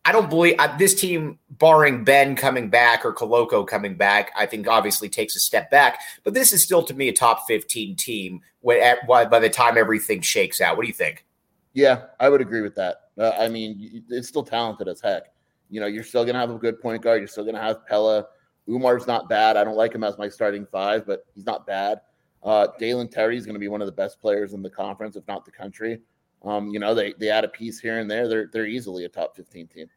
I 0.05 0.11
don't 0.11 0.29
believe 0.29 0.55
uh, 0.59 0.77
this 0.77 0.93
team, 0.93 1.39
barring 1.49 2.03
Ben 2.03 2.35
coming 2.35 2.69
back 2.69 3.03
or 3.03 3.13
Koloko 3.13 3.67
coming 3.67 3.95
back, 3.95 4.31
I 4.37 4.45
think 4.45 4.67
obviously 4.67 5.09
takes 5.09 5.35
a 5.35 5.39
step 5.39 5.71
back. 5.71 5.99
But 6.23 6.35
this 6.35 6.53
is 6.53 6.63
still, 6.63 6.83
to 6.83 6.93
me, 6.93 7.09
a 7.09 7.13
top 7.13 7.47
15 7.47 7.95
team 7.95 8.41
when, 8.61 8.81
at, 8.81 9.07
by 9.07 9.39
the 9.39 9.49
time 9.49 9.77
everything 9.77 10.21
shakes 10.21 10.61
out. 10.61 10.77
What 10.77 10.83
do 10.83 10.87
you 10.87 10.93
think? 10.93 11.25
Yeah, 11.73 12.03
I 12.19 12.29
would 12.29 12.39
agree 12.39 12.61
with 12.61 12.75
that. 12.75 12.97
Uh, 13.17 13.31
I 13.39 13.47
mean, 13.47 14.03
it's 14.09 14.27
still 14.27 14.43
talented 14.43 14.87
as 14.87 15.01
heck. 15.01 15.23
You 15.71 15.81
know, 15.81 15.87
you're 15.87 16.03
still 16.03 16.23
going 16.23 16.35
to 16.35 16.39
have 16.39 16.51
a 16.51 16.57
good 16.57 16.79
point 16.79 17.01
guard. 17.01 17.19
You're 17.19 17.27
still 17.27 17.43
going 17.43 17.55
to 17.55 17.61
have 17.61 17.85
Pelle. 17.87 18.29
Oumar's 18.69 19.07
not 19.07 19.27
bad. 19.27 19.57
I 19.57 19.63
don't 19.63 19.75
like 19.75 19.93
him 19.93 20.03
as 20.03 20.17
my 20.17 20.29
starting 20.29 20.67
five, 20.71 21.07
but 21.07 21.25
he's 21.33 21.45
not 21.45 21.65
bad. 21.65 22.01
Uh, 22.43 22.67
Dalen 22.77 23.09
Terry 23.09 23.37
is 23.37 23.45
going 23.45 23.55
to 23.55 23.59
be 23.59 23.67
one 23.67 23.81
of 23.81 23.87
the 23.87 23.91
best 23.91 24.21
players 24.21 24.53
in 24.53 24.61
the 24.61 24.69
conference, 24.69 25.15
if 25.15 25.27
not 25.27 25.45
the 25.45 25.51
country. 25.51 25.99
Um, 26.45 26.69
you 26.69 26.79
know, 26.79 26.93
they 26.93 27.13
they 27.13 27.29
add 27.29 27.43
a 27.43 27.49
piece 27.49 27.79
here 27.79 27.99
and 27.99 28.09
there. 28.09 28.27
They're 28.27 28.49
they're 28.51 28.67
easily 28.67 29.05
a 29.05 29.09
top 29.09 29.35
15 29.35 29.67
team. 29.67 29.87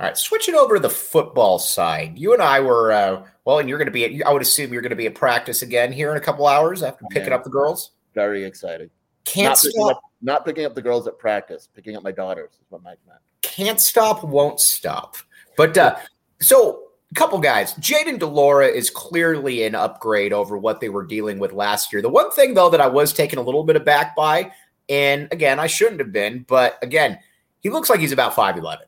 All 0.00 0.06
right, 0.06 0.16
switching 0.16 0.54
over 0.54 0.76
to 0.76 0.80
the 0.80 0.90
football 0.90 1.58
side. 1.58 2.16
You 2.16 2.32
and 2.32 2.40
I 2.40 2.60
were 2.60 2.92
uh, 2.92 3.24
well, 3.44 3.58
and 3.58 3.68
you're 3.68 3.78
going 3.78 3.86
to 3.86 3.92
be. 3.92 4.20
At, 4.20 4.26
I 4.26 4.32
would 4.32 4.42
assume 4.42 4.72
you're 4.72 4.82
going 4.82 4.90
to 4.90 4.96
be 4.96 5.06
at 5.06 5.14
practice 5.14 5.62
again 5.62 5.90
here 5.90 6.12
in 6.12 6.16
a 6.16 6.20
couple 6.20 6.46
hours 6.46 6.84
after 6.84 7.04
oh, 7.04 7.08
picking 7.10 7.32
up 7.32 7.42
the 7.42 7.50
girls. 7.50 7.90
Very 8.14 8.44
excited. 8.44 8.90
Can't 9.24 9.48
not 9.48 9.58
stop. 9.58 9.96
Up, 9.96 10.02
not 10.22 10.44
picking 10.44 10.64
up 10.64 10.74
the 10.74 10.82
girls 10.82 11.08
at 11.08 11.18
practice. 11.18 11.68
Picking 11.74 11.96
up 11.96 12.04
my 12.04 12.12
daughters 12.12 12.52
is 12.52 12.66
what 12.68 12.82
Mike 12.84 12.98
meant. 13.06 13.18
Can't 13.42 13.80
stop, 13.80 14.22
won't 14.22 14.60
stop. 14.60 15.16
But 15.56 15.76
uh, 15.76 15.96
so 16.40 16.82
a 17.10 17.14
couple 17.14 17.38
guys. 17.38 17.74
Jayden 17.74 18.18
de 18.18 18.26
Laura 18.26 18.66
is 18.66 18.90
clearly 18.90 19.64
an 19.64 19.74
upgrade 19.74 20.32
over 20.32 20.56
what 20.56 20.80
they 20.80 20.88
were 20.88 21.04
dealing 21.04 21.38
with 21.38 21.52
last 21.52 21.92
year. 21.92 22.02
The 22.02 22.08
one 22.08 22.30
thing 22.30 22.54
though 22.54 22.70
that 22.70 22.80
I 22.80 22.86
was 22.86 23.12
taken 23.12 23.38
a 23.38 23.42
little 23.42 23.64
bit 23.64 23.76
aback 23.76 24.14
by, 24.14 24.52
and 24.88 25.28
again 25.32 25.58
I 25.58 25.66
shouldn't 25.66 26.00
have 26.00 26.12
been, 26.12 26.44
but 26.48 26.78
again 26.82 27.18
he 27.60 27.70
looks 27.70 27.90
like 27.90 28.00
he's 28.00 28.12
about 28.12 28.34
five 28.34 28.56
eleven. 28.56 28.86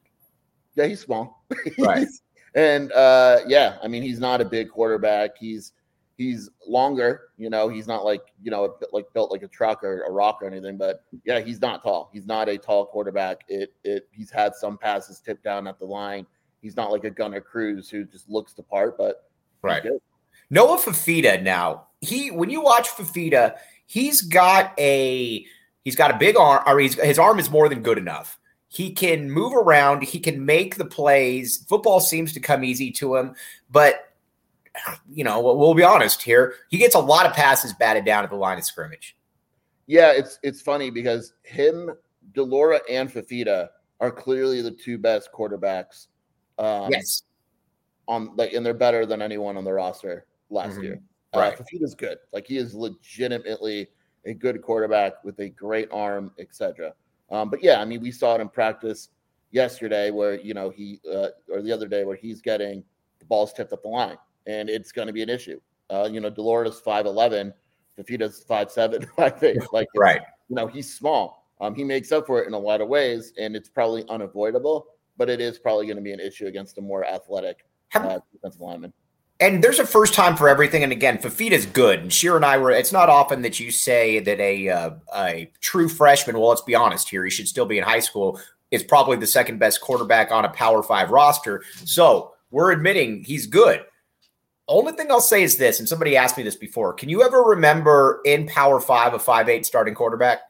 Yeah, 0.76 0.87
he's 0.87 1.00
small. 1.00 1.45
Right. 1.78 2.07
and 2.54 2.92
uh, 2.92 3.38
yeah, 3.47 3.78
I 3.83 3.88
mean 3.88 4.02
he's 4.02 4.21
not 4.21 4.40
a 4.40 4.45
big 4.45 4.71
quarterback. 4.71 5.37
He's 5.38 5.73
he's 6.16 6.50
longer. 6.66 7.28
You 7.37 7.50
know, 7.50 7.69
he's 7.69 7.87
not 7.87 8.04
like 8.04 8.23
you 8.42 8.50
know 8.50 8.76
like 8.92 9.07
built 9.12 9.30
like 9.30 9.42
a 9.42 9.49
truck 9.49 9.83
or 9.83 10.02
a 10.02 10.11
rock 10.11 10.40
or 10.42 10.47
anything. 10.47 10.76
But 10.76 11.04
yeah, 11.25 11.40
he's 11.40 11.61
not 11.61 11.83
tall. 11.83 12.11
He's 12.12 12.26
not 12.26 12.49
a 12.49 12.59
tall 12.59 12.87
quarterback. 12.87 13.42
It 13.49 13.73
it 13.85 14.09
he's 14.11 14.30
had 14.30 14.54
some 14.54 14.78
passes 14.78 15.21
tipped 15.21 15.45
down 15.45 15.66
at 15.66 15.78
the 15.78 15.87
line. 15.87 16.26
He's 16.62 16.76
not 16.76 16.92
like 16.92 17.04
a 17.04 17.11
Gunner 17.11 17.40
Cruz 17.40 17.88
who 17.88 18.04
just 18.04 18.28
looks 18.28 18.52
the 18.52 18.62
part, 18.62 18.99
but 18.99 19.30
right. 19.62 19.83
Noah 20.50 20.78
Fifita 20.78 21.42
now 21.42 21.87
he 22.00 22.30
when 22.30 22.50
you 22.50 22.61
watch 22.62 22.88
Fifita, 22.88 23.57
he's 23.87 24.23
got 24.23 24.78
a 24.78 25.45
he's 25.85 25.97
got 25.97 26.11
a 26.11 26.19
big 26.19 26.37
arm 26.37 26.63
or 26.67 26.79
his 26.79 27.19
arm 27.19 27.39
is 27.39 27.51
more 27.51 27.69
than 27.69 27.83
good 27.83 27.99
enough. 27.99 28.39
He 28.69 28.93
can 28.93 29.31
move 29.31 29.53
around, 29.53 30.05
he 30.05 30.21
can 30.21 30.45
make 30.45 30.77
the 30.77 30.85
plays. 30.85 31.65
Football 31.69 32.01
seems 32.01 32.33
to 32.35 32.41
come 32.41 32.63
easy 32.63 32.91
to 32.93 33.17
him, 33.17 33.35
but 33.71 34.11
you 35.13 35.25
know, 35.25 35.41
we'll 35.41 35.75
be 35.75 35.83
honest 35.83 36.23
here. 36.23 36.55
He 36.69 36.79
gets 36.79 36.95
a 36.95 37.01
lot 37.01 37.27
of 37.27 37.33
passes 37.33 37.73
batted 37.73 38.05
down 38.05 38.25
at 38.25 38.31
the 38.31 38.37
line 38.37 38.59
of 38.59 38.65
scrimmage. 38.65 39.17
Yeah, 39.87 40.13
it's 40.13 40.39
it's 40.43 40.61
funny 40.63 40.91
because 40.91 41.33
him, 41.43 41.91
de 42.33 42.43
Laura, 42.43 42.81
and 42.89 43.13
Fifita 43.13 43.69
are 43.99 44.11
clearly 44.11 44.63
the 44.63 44.71
two 44.71 44.99
best 44.99 45.31
quarterbacks. 45.33 46.07
Um, 46.59 46.91
yes. 46.93 47.23
On 48.07 48.35
like, 48.37 48.53
and 48.53 48.65
they're 48.65 48.75
better 48.75 49.07
than 49.07 49.21
anyone 49.21 49.57
on 49.57 49.65
the 49.65 49.73
roster 49.73 50.27
last 50.49 50.75
mm-hmm. 50.75 50.83
year. 50.83 51.03
Uh, 51.35 51.41
right. 51.41 51.55
Uh, 51.55 51.57
Fifita's 51.63 51.95
good. 51.95 52.19
Like 52.33 52.47
he 52.47 52.57
is 52.57 52.75
legitimately 52.75 53.89
a 54.25 54.35
good 54.35 54.61
quarterback 54.62 55.25
with 55.25 55.39
a 55.41 55.49
great 55.49 55.89
arm, 55.93 56.31
etc. 56.39 56.95
Um, 57.31 57.50
but 57.50 57.62
yeah, 57.62 57.81
I 57.81 57.85
mean, 57.85 58.00
we 58.00 58.11
saw 58.11 58.35
it 58.35 58.41
in 58.41 58.49
practice 58.49 59.09
yesterday 59.50 60.11
where 60.11 60.39
you 60.41 60.55
know 60.55 60.71
he 60.71 61.00
uh, 61.12 61.29
or 61.49 61.62
the 61.62 61.73
other 61.73 61.89
day 61.89 62.05
where 62.05 62.17
he's 62.17 62.41
getting 62.41 62.85
the 63.19 63.25
balls 63.25 63.53
tipped 63.53 63.73
up 63.73 63.83
the 63.83 63.89
line 63.89 64.17
and 64.47 64.69
it's 64.69 64.93
going 64.93 65.07
to 65.07 65.12
be 65.12 65.23
an 65.23 65.29
issue. 65.29 65.61
Uh, 65.91 66.09
you 66.11 66.21
know, 66.21 66.31
de 66.31 66.41
Laura's 66.41 66.81
five 66.81 67.07
eleven, 67.07 67.53
Fifita's 67.99 68.45
five 68.45 68.71
seven. 68.71 69.07
I 69.19 69.31
think 69.31 69.73
like 69.73 69.89
right. 69.97 70.21
You 70.49 70.57
know, 70.57 70.67
he's 70.67 70.93
small. 70.93 71.49
Um, 71.61 71.75
he 71.75 71.85
makes 71.85 72.11
up 72.11 72.27
for 72.27 72.43
it 72.43 72.47
in 72.47 72.55
a 72.55 72.59
lot 72.59 72.81
of 72.81 72.89
ways, 72.89 73.33
and 73.39 73.55
it's 73.55 73.69
probably 73.69 74.05
unavoidable. 74.09 74.87
But 75.17 75.29
it 75.29 75.41
is 75.41 75.59
probably 75.59 75.87
going 75.87 75.97
to 75.97 76.03
be 76.03 76.12
an 76.12 76.21
issue 76.21 76.47
against 76.47 76.79
a 76.79 76.81
more 76.81 77.05
athletic 77.05 77.67
uh, 77.95 78.21
defensive 78.33 78.61
lineman. 78.61 78.93
And 79.41 79.65
there's 79.65 79.79
a 79.79 79.87
first 79.87 80.13
time 80.13 80.37
for 80.37 80.49
everything. 80.49 80.83
And 80.83 80.93
again, 80.93 81.17
Fifita's 81.17 81.65
good. 81.65 82.01
And 82.01 82.13
Scheer 82.13 82.37
and 82.37 82.45
I 82.45 82.59
were. 82.59 82.71
It's 82.71 82.93
not 82.93 83.09
often 83.09 83.41
that 83.43 83.59
you 83.59 83.71
say 83.71 84.21
that 84.21 84.39
a 84.39 84.69
uh, 84.69 84.91
a 85.17 85.51
true 85.61 85.89
freshman. 85.89 86.39
Well, 86.39 86.51
let's 86.51 86.61
be 86.61 86.75
honest 86.75 87.09
here. 87.09 87.25
He 87.25 87.31
should 87.31 87.49
still 87.49 87.67
be 87.67 87.79
in 87.79 87.85
high 87.85 88.01
school. 88.01 88.39
Is 88.71 88.85
probably 88.85 89.17
the 89.17 89.27
second 89.27 89.59
best 89.59 89.81
quarterback 89.81 90.31
on 90.31 90.45
a 90.45 90.51
Power 90.51 90.83
Five 90.83 91.11
roster. 91.11 91.65
So 91.85 92.35
we're 92.51 92.71
admitting 92.71 93.25
he's 93.25 93.47
good. 93.47 93.85
Only 94.69 94.93
thing 94.93 95.11
I'll 95.11 95.21
say 95.21 95.43
is 95.43 95.57
this, 95.57 95.81
and 95.81 95.89
somebody 95.89 96.17
asked 96.17 96.37
me 96.37 96.45
this 96.45 96.55
before. 96.55 96.93
Can 96.93 97.09
you 97.09 97.25
ever 97.25 97.43
remember 97.43 98.21
in 98.25 98.47
Power 98.47 98.79
Five 98.79 99.15
a 99.15 99.19
five 99.19 99.49
eight 99.49 99.67
starting 99.67 99.95
quarterback? 99.95 100.41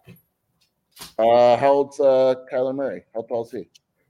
Uh, 1.19 1.57
how 1.57 1.69
old's 1.69 1.99
uh, 2.01 2.35
Kyler 2.53 2.75
Murray? 2.75 3.05
How 3.15 3.23
tall 3.23 3.47
is 3.47 3.53
he? 3.53 3.69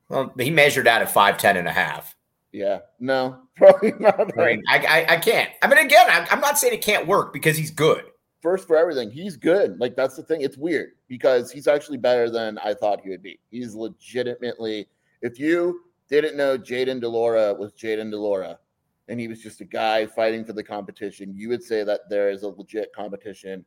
Well, 0.09 0.33
he 0.37 0.51
measured 0.51 0.89
out 0.89 1.03
at 1.03 1.11
five 1.13 1.39
ten 1.39 1.57
and 1.57 1.69
a 1.69 1.73
half. 1.73 2.17
Yeah, 2.53 2.81
no, 2.99 3.43
probably 3.57 3.93
not. 3.99 4.37
I 4.39 4.47
mean, 4.47 4.63
I, 4.69 4.79
I, 4.79 5.15
I 5.15 5.17
can't. 5.19 5.51
I 5.63 5.69
mean, 5.69 5.79
again, 5.79 6.07
I'm, 6.11 6.27
I'm 6.31 6.41
not 6.41 6.59
saying 6.59 6.75
it 6.75 6.83
can't 6.83 7.07
work 7.07 7.33
because 7.33 7.57
he's 7.57 7.71
good. 7.71 8.05
First 8.43 8.67
for 8.67 8.77
everything, 8.77 9.11
he's 9.11 9.37
good. 9.37 9.79
Like 9.79 9.95
that's 9.97 10.17
the 10.17 10.23
thing. 10.23 10.41
It's 10.41 10.57
weird 10.57 10.93
because 11.09 11.53
he's 11.53 11.69
actually 11.69 11.99
better 11.99 12.31
than 12.31 12.59
I 12.59 12.75
thought 12.75 13.03
he 13.03 13.11
would 13.11 13.23
be. 13.23 13.39
He's 13.51 13.75
legitimately. 13.75 14.89
If 15.23 15.39
you 15.39 15.83
didn't 16.09 16.37
know 16.37 16.59
Jayden 16.59 17.01
de 17.01 17.09
Laura 17.09 17.55
was 17.55 17.73
Jayden 17.75 18.11
de 18.11 18.19
Laura, 18.19 18.59
and 19.09 19.21
he 19.21 19.29
was 19.29 19.41
just 19.41 19.61
a 19.61 19.65
guy 19.65 20.07
fighting 20.07 20.45
for 20.45 20.55
the 20.55 20.63
competition, 20.63 21.35
you 21.37 21.49
would 21.51 21.63
say 21.63 21.85
that 21.85 22.09
there 22.09 22.31
is 22.31 22.43
a 22.43 22.49
legit 22.49 22.93
competition 22.95 23.65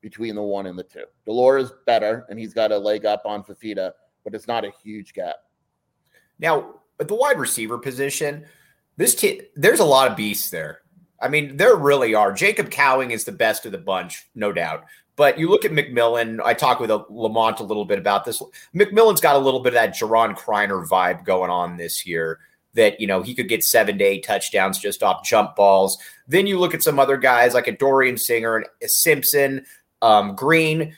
between 0.00 0.34
the 0.34 0.42
one 0.42 0.66
and 0.66 0.78
the 0.78 0.82
two. 0.82 1.04
de 1.24 1.32
Laura's 1.32 1.72
better, 1.86 2.26
and 2.28 2.38
he's 2.38 2.52
got 2.52 2.72
a 2.72 2.78
leg 2.78 3.06
up 3.06 3.22
on 3.24 3.42
Fifita, 3.42 3.92
but 4.24 4.34
it's 4.34 4.46
not 4.46 4.64
a 4.64 4.72
huge 4.82 5.14
gap. 5.14 5.36
Now, 6.38 6.80
at 7.00 7.08
the 7.08 7.14
wide 7.14 7.38
receiver 7.38 7.78
position, 7.78 8.44
this 8.96 9.14
t- 9.14 9.42
there's 9.54 9.80
a 9.80 9.84
lot 9.84 10.10
of 10.10 10.16
beasts 10.16 10.50
there. 10.50 10.80
I 11.20 11.28
mean, 11.28 11.56
there 11.56 11.76
really 11.76 12.14
are. 12.14 12.32
Jacob 12.32 12.70
Cowing 12.70 13.10
is 13.10 13.24
the 13.24 13.32
best 13.32 13.66
of 13.66 13.72
the 13.72 13.78
bunch, 13.78 14.28
no 14.34 14.52
doubt. 14.52 14.84
But 15.16 15.38
you 15.38 15.48
look 15.48 15.64
at 15.64 15.72
McMillan. 15.72 16.40
I 16.44 16.52
talked 16.52 16.80
with 16.80 16.90
Lamont 17.08 17.60
a 17.60 17.64
little 17.64 17.86
bit 17.86 17.98
about 17.98 18.24
this. 18.24 18.42
McMillan's 18.74 19.20
got 19.20 19.36
a 19.36 19.38
little 19.38 19.60
bit 19.60 19.68
of 19.68 19.74
that 19.74 19.96
Juron 19.96 20.36
Criner 20.36 20.86
vibe 20.86 21.24
going 21.24 21.50
on 21.50 21.76
this 21.76 22.06
year 22.06 22.38
that 22.74 23.00
you 23.00 23.06
know 23.06 23.22
he 23.22 23.34
could 23.34 23.48
get 23.48 23.64
seven 23.64 23.98
to 23.98 24.04
eight 24.04 24.24
touchdowns 24.24 24.78
just 24.78 25.02
off 25.02 25.24
jump 25.24 25.56
balls. 25.56 25.98
Then 26.28 26.46
you 26.46 26.58
look 26.58 26.74
at 26.74 26.82
some 26.82 26.98
other 26.98 27.16
guys 27.16 27.54
like 27.54 27.66
a 27.66 27.72
Dorian 27.72 28.18
Singer 28.18 28.56
and 28.56 28.66
Simpson, 28.90 29.64
um, 30.02 30.36
Green. 30.36 30.94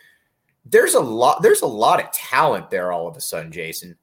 There's 0.67 0.95
a 0.95 1.01
lot. 1.01 1.41
There's 1.41 1.63
a 1.63 1.67
lot 1.67 2.03
of 2.03 2.11
talent 2.11 2.71
there. 2.71 2.93
All 2.93 3.07
of 3.07 3.17
a 3.17 3.21
sudden, 3.21 3.53
Jason. 3.53 3.97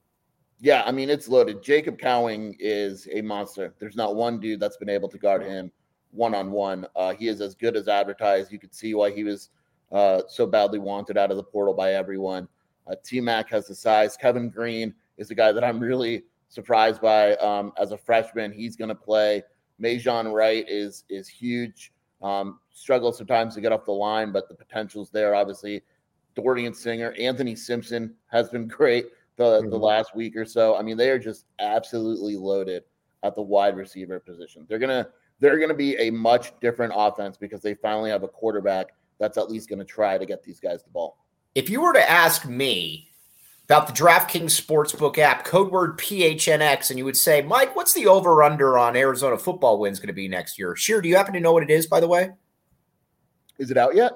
Yeah, 0.66 0.82
I 0.84 0.92
mean 0.92 1.12
it's 1.12 1.28
loaded. 1.28 1.62
Jacob 1.62 2.00
Cowing 2.00 2.56
is 2.60 3.08
a 3.12 3.22
monster. 3.22 3.76
There's 3.78 3.96
not 3.96 4.16
one 4.16 4.40
dude 4.40 4.60
that's 4.60 4.78
been 4.78 4.90
able 4.90 5.08
to 5.10 5.18
guard 5.20 5.44
him 5.44 5.72
one 6.10 6.34
on 6.34 6.50
one. 6.50 6.88
He 7.20 7.28
is 7.28 7.40
as 7.40 7.54
good 7.54 7.76
as 7.78 7.88
advertised. 7.88 8.52
You 8.52 8.58
could 8.58 8.74
see 8.74 8.96
why 8.96 9.12
he 9.12 9.24
was 9.24 9.50
uh, 9.92 10.24
so 10.28 10.48
badly 10.48 10.80
wanted 10.80 11.20
out 11.20 11.30
of 11.30 11.38
the 11.38 11.44
portal 11.44 11.76
by 11.76 11.94
everyone. 11.94 12.48
Uh, 12.88 12.96
T 13.04 13.22
Mac 13.22 13.48
has 13.52 13.68
the 13.68 13.76
size. 13.76 14.18
Kevin 14.18 14.50
Green 14.50 14.92
is 15.18 15.28
the 15.28 15.36
guy 15.36 15.52
that 15.52 15.64
I'm 15.64 15.80
really 15.80 16.24
surprised 16.50 17.00
by 17.00 17.36
um, 17.36 17.72
as 17.78 17.92
a 17.92 17.98
freshman. 18.00 18.52
He's 18.52 18.76
going 18.76 18.90
to 18.90 18.96
play. 18.96 19.44
Ma'Jon 19.80 20.34
Wright 20.34 20.66
is 20.68 21.04
is 21.10 21.28
huge. 21.28 21.94
Um, 22.24 22.60
struggles 22.72 23.20
sometimes 23.20 23.54
to 23.54 23.62
get 23.62 23.72
off 23.72 23.86
the 23.86 23.92
line, 23.92 24.32
but 24.32 24.50
the 24.50 24.56
potential's 24.56 25.12
there. 25.12 25.36
Obviously, 25.36 25.84
Dorian 26.34 26.74
Singer, 26.74 27.14
Anthony 27.20 27.56
Simpson 27.56 28.16
has 28.32 28.50
been 28.50 28.68
great 28.80 29.10
the 29.38 29.62
mm-hmm. 29.62 29.70
the 29.70 29.78
last 29.78 30.16
week 30.16 30.36
or 30.36 30.46
so. 30.46 30.76
I 30.76 30.82
mean, 30.82 30.98
they 30.98 31.10
are 31.10 31.20
just 31.20 31.46
absolutely 31.60 32.36
loaded 32.36 32.84
at 33.24 33.36
the 33.36 33.42
wide 33.42 33.76
receiver 33.76 34.20
position. 34.20 34.66
They're 34.68 34.80
gonna 34.80 35.08
they're 35.40 35.60
gonna 35.60 35.74
be 35.74 35.96
a 35.98 36.10
much 36.12 36.58
different 36.60 36.94
offense 36.96 37.38
because 37.38 37.62
they 37.62 37.74
finally 37.76 38.10
have 38.10 38.24
a 38.24 38.28
quarterback 38.28 38.90
that's 39.20 39.38
at 39.38 39.50
least 39.50 39.70
going 39.70 39.80
to 39.80 39.86
try 39.86 40.18
to 40.18 40.26
get 40.26 40.44
these 40.44 40.60
guys 40.60 40.84
the 40.84 40.90
ball. 40.90 41.18
If 41.54 41.70
you 41.70 41.82
were 41.82 41.94
to 41.94 42.10
ask 42.10 42.46
me 42.46 43.10
about 43.64 43.88
the 43.88 43.94
DraftKings 43.94 44.62
Sportsbook 44.62 45.18
app, 45.18 45.46
code 45.46 45.72
word 45.72 45.98
PHNX, 45.98 46.90
and 46.90 47.00
you 47.00 47.06
would 47.06 47.18
say, 47.18 47.42
Mike, 47.42 47.76
what's 47.76 47.94
the 47.94 48.08
over 48.08 48.44
under 48.44 48.78
on 48.78 48.96
Arizona 48.96 49.38
football 49.38 49.80
wins 49.80 50.00
going 50.00 50.08
to 50.08 50.14
be 50.14 50.28
next 50.28 50.60
year? 50.60 50.76
Sure. 50.76 51.02
Do 51.02 51.10
you 51.10 51.16
happen 51.16 51.34
to 51.34 51.40
know 51.40 51.54
what 51.54 51.64
it 51.64 51.72
is, 51.72 51.88
by 51.88 52.00
the 52.00 52.08
way? 52.08 52.32
Is 53.58 53.72
it 53.72 53.78
out 53.78 53.96
yet? 53.96 54.12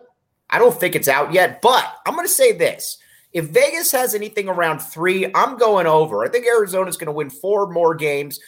I 0.49 0.59
don't 0.59 0.77
think 0.77 0.95
it's 0.95 1.07
out 1.07 1.33
yet, 1.33 1.61
but 1.61 1.95
I'm 2.05 2.15
going 2.15 2.27
to 2.27 2.33
say 2.33 2.51
this. 2.51 2.97
If 3.31 3.45
Vegas 3.45 3.91
has 3.91 4.15
anything 4.15 4.49
around 4.49 4.79
three, 4.79 5.31
I'm 5.35 5.57
going 5.57 5.87
over. 5.87 6.23
I 6.23 6.29
think 6.29 6.47
Arizona's 6.47 6.97
going 6.97 7.07
to 7.07 7.11
win 7.11 7.29
four 7.29 7.71
more 7.71 7.93
games. 7.93 8.39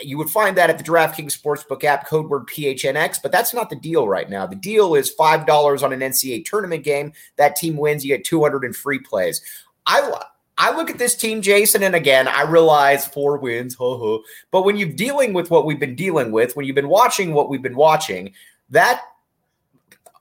You 0.00 0.18
would 0.18 0.28
find 0.28 0.56
that 0.58 0.68
at 0.68 0.76
the 0.76 0.84
DraftKings 0.84 1.40
Sportsbook 1.40 1.82
app, 1.84 2.06
code 2.06 2.28
word 2.28 2.46
PHNX, 2.46 3.18
but 3.22 3.32
that's 3.32 3.54
not 3.54 3.70
the 3.70 3.76
deal 3.76 4.06
right 4.06 4.28
now. 4.28 4.46
The 4.46 4.56
deal 4.56 4.94
is 4.94 5.14
$5 5.18 5.82
on 5.82 5.92
an 5.92 6.00
NCAA 6.00 6.44
tournament 6.44 6.84
game. 6.84 7.14
That 7.36 7.56
team 7.56 7.78
wins, 7.78 8.04
you 8.04 8.14
get 8.14 8.26
200 8.26 8.64
in 8.64 8.74
free 8.74 8.98
plays. 8.98 9.40
I 9.86 10.12
I 10.58 10.74
look 10.74 10.88
at 10.90 10.98
this 10.98 11.14
team, 11.14 11.42
Jason, 11.42 11.82
and 11.82 11.94
again, 11.94 12.28
I 12.28 12.42
realize 12.42 13.06
four 13.06 13.36
wins, 13.36 13.74
ho 13.78 13.98
ho. 13.98 14.22
But 14.50 14.64
when 14.64 14.76
you're 14.76 14.88
dealing 14.88 15.32
with 15.32 15.50
what 15.50 15.66
we've 15.66 15.80
been 15.80 15.96
dealing 15.96 16.30
with, 16.30 16.56
when 16.56 16.66
you've 16.66 16.74
been 16.74 16.88
watching 16.88 17.32
what 17.32 17.48
we've 17.48 17.62
been 17.62 17.76
watching, 17.76 18.32
that 18.70 19.02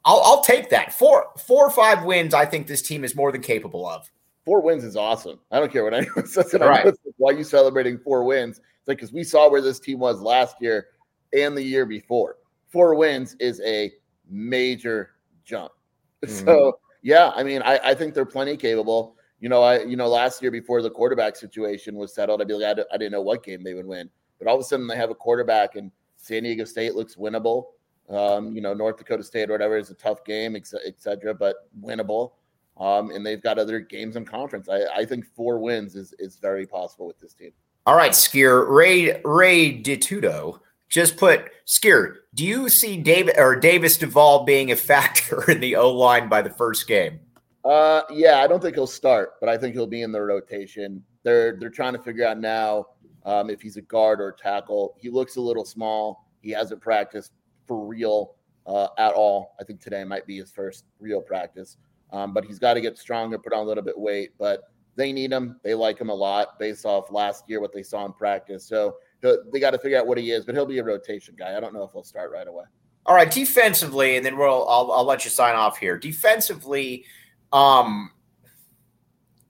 I'll, 0.05 0.21
I'll 0.23 0.41
take 0.41 0.69
that. 0.69 0.93
Four, 0.93 1.27
four 1.37 1.65
or 1.65 1.71
five 1.71 2.03
wins, 2.03 2.33
I 2.33 2.45
think 2.45 2.67
this 2.67 2.81
team 2.81 3.03
is 3.03 3.15
more 3.15 3.31
than 3.31 3.41
capable 3.41 3.87
of. 3.87 4.09
four 4.45 4.61
wins 4.61 4.83
is 4.83 4.95
awesome. 4.95 5.39
I 5.51 5.59
don't 5.59 5.71
care 5.71 5.83
what 5.83 5.93
anyone 5.93 6.27
says. 6.27 6.53
Right. 6.53 6.93
Why 7.17 7.31
are 7.31 7.37
you 7.37 7.43
celebrating 7.43 7.97
four 7.97 8.23
wins? 8.23 8.59
It's 8.59 8.87
like 8.87 8.97
because 8.97 9.11
we 9.11 9.23
saw 9.23 9.49
where 9.49 9.61
this 9.61 9.79
team 9.79 9.99
was 9.99 10.21
last 10.21 10.57
year 10.61 10.87
and 11.33 11.57
the 11.57 11.63
year 11.63 11.85
before. 11.85 12.37
Four 12.69 12.95
wins 12.95 13.35
is 13.39 13.59
a 13.61 13.91
major 14.29 15.11
jump. 15.43 15.71
Mm-hmm. 16.25 16.45
So 16.45 16.79
yeah, 17.03 17.31
I 17.35 17.43
mean, 17.43 17.61
I, 17.61 17.79
I 17.83 17.93
think 17.93 18.15
they're 18.15 18.25
plenty 18.25 18.57
capable. 18.57 19.15
You 19.39 19.47
know, 19.47 19.61
I 19.61 19.83
you 19.83 19.95
know 19.95 20.07
last 20.07 20.41
year 20.41 20.49
before 20.49 20.81
the 20.81 20.89
quarterback 20.89 21.35
situation 21.35 21.93
was 21.93 22.15
settled, 22.15 22.41
I'd 22.41 22.47
be 22.47 22.55
like, 22.55 22.79
I, 22.79 22.95
I 22.95 22.97
didn't 22.97 23.11
know 23.11 23.21
what 23.21 23.43
game 23.43 23.61
they 23.61 23.75
would 23.75 23.85
win, 23.85 24.09
but 24.39 24.47
all 24.47 24.55
of 24.55 24.61
a 24.61 24.63
sudden 24.63 24.87
they 24.87 24.95
have 24.95 25.11
a 25.11 25.15
quarterback, 25.15 25.75
and 25.75 25.91
San 26.17 26.41
Diego 26.41 26.63
State 26.63 26.95
looks 26.95 27.15
winnable. 27.15 27.65
Um, 28.09 28.55
you 28.55 28.61
know, 28.61 28.73
North 28.73 28.97
Dakota 28.97 29.23
State 29.23 29.49
or 29.49 29.53
whatever 29.53 29.77
is 29.77 29.89
a 29.89 29.95
tough 29.95 30.23
game, 30.23 30.55
etc., 30.55 31.33
but 31.33 31.69
winnable. 31.81 32.33
Um, 32.77 33.11
and 33.11 33.25
they've 33.25 33.41
got 33.41 33.57
other 33.57 33.79
games 33.79 34.15
in 34.15 34.25
conference. 34.25 34.69
I, 34.69 34.83
I 34.95 35.05
think 35.05 35.25
four 35.25 35.59
wins 35.59 35.95
is 35.95 36.13
is 36.19 36.37
very 36.37 36.67
possible 36.67 37.07
with 37.07 37.19
this 37.19 37.33
team. 37.33 37.51
All 37.85 37.95
right, 37.95 38.11
Skier 38.11 38.67
Ray 38.69 39.21
Ray 39.23 39.81
Ditudo 39.81 40.59
just 40.89 41.17
put 41.17 41.49
Skier. 41.65 42.15
Do 42.33 42.45
you 42.45 42.69
see 42.69 42.97
David 42.97 43.35
or 43.37 43.55
Davis 43.55 43.97
Duvall 43.97 44.43
being 44.43 44.71
a 44.71 44.75
factor 44.75 45.49
in 45.51 45.59
the 45.59 45.75
O 45.75 45.91
line 45.91 46.29
by 46.29 46.41
the 46.41 46.49
first 46.49 46.87
game? 46.87 47.19
Uh, 47.63 48.03
yeah, 48.11 48.41
I 48.43 48.47
don't 48.47 48.61
think 48.61 48.75
he'll 48.75 48.85
start, 48.85 49.33
but 49.39 49.49
I 49.49 49.57
think 49.57 49.73
he'll 49.73 49.87
be 49.87 50.03
in 50.03 50.11
the 50.11 50.21
rotation. 50.21 51.03
They're 51.23 51.57
they're 51.57 51.69
trying 51.69 51.93
to 51.93 51.99
figure 51.99 52.27
out 52.27 52.39
now 52.39 52.87
um, 53.25 53.49
if 53.49 53.61
he's 53.61 53.77
a 53.77 53.81
guard 53.81 54.21
or 54.21 54.29
a 54.29 54.35
tackle. 54.35 54.95
He 54.99 55.09
looks 55.09 55.37
a 55.37 55.41
little 55.41 55.65
small. 55.65 56.29
He 56.41 56.51
hasn't 56.51 56.81
practiced 56.81 57.31
for 57.67 57.85
real 57.85 58.35
uh, 58.67 58.87
at 58.97 59.13
all. 59.13 59.55
I 59.59 59.63
think 59.63 59.81
today 59.81 60.03
might 60.03 60.25
be 60.25 60.37
his 60.37 60.51
first 60.51 60.85
real 60.99 61.21
practice. 61.21 61.77
Um, 62.11 62.33
but 62.33 62.45
he's 62.45 62.59
got 62.59 62.75
to 62.75 62.81
get 62.81 62.97
stronger, 62.97 63.37
put 63.37 63.53
on 63.53 63.59
a 63.59 63.63
little 63.63 63.83
bit 63.83 63.97
weight. 63.97 64.31
But 64.37 64.63
they 64.95 65.11
need 65.11 65.31
him. 65.31 65.59
They 65.63 65.73
like 65.73 65.99
him 65.99 66.09
a 66.09 66.13
lot 66.13 66.57
based 66.59 66.85
off 66.85 67.11
last 67.11 67.43
year 67.47 67.59
what 67.59 67.73
they 67.73 67.83
saw 67.83 68.05
in 68.05 68.13
practice. 68.13 68.65
So 68.65 68.95
they 69.21 69.59
got 69.59 69.71
to 69.71 69.79
figure 69.79 69.97
out 69.97 70.07
what 70.07 70.17
he 70.17 70.31
is. 70.31 70.45
But 70.45 70.55
he'll 70.55 70.65
be 70.65 70.79
a 70.79 70.83
rotation 70.83 71.35
guy. 71.37 71.57
I 71.57 71.59
don't 71.59 71.73
know 71.73 71.83
if 71.83 71.91
he'll 71.91 72.03
start 72.03 72.31
right 72.31 72.47
away. 72.47 72.65
All 73.07 73.13
right, 73.13 73.29
defensively, 73.29 74.17
and 74.17 74.25
then 74.25 74.35
we'll 74.35 74.67
I'll, 74.67 74.91
I'll 74.91 75.05
let 75.05 75.25
you 75.25 75.29
sign 75.29 75.55
off 75.55 75.77
here. 75.77 75.95
Defensively, 75.95 77.05
um, 77.53 78.09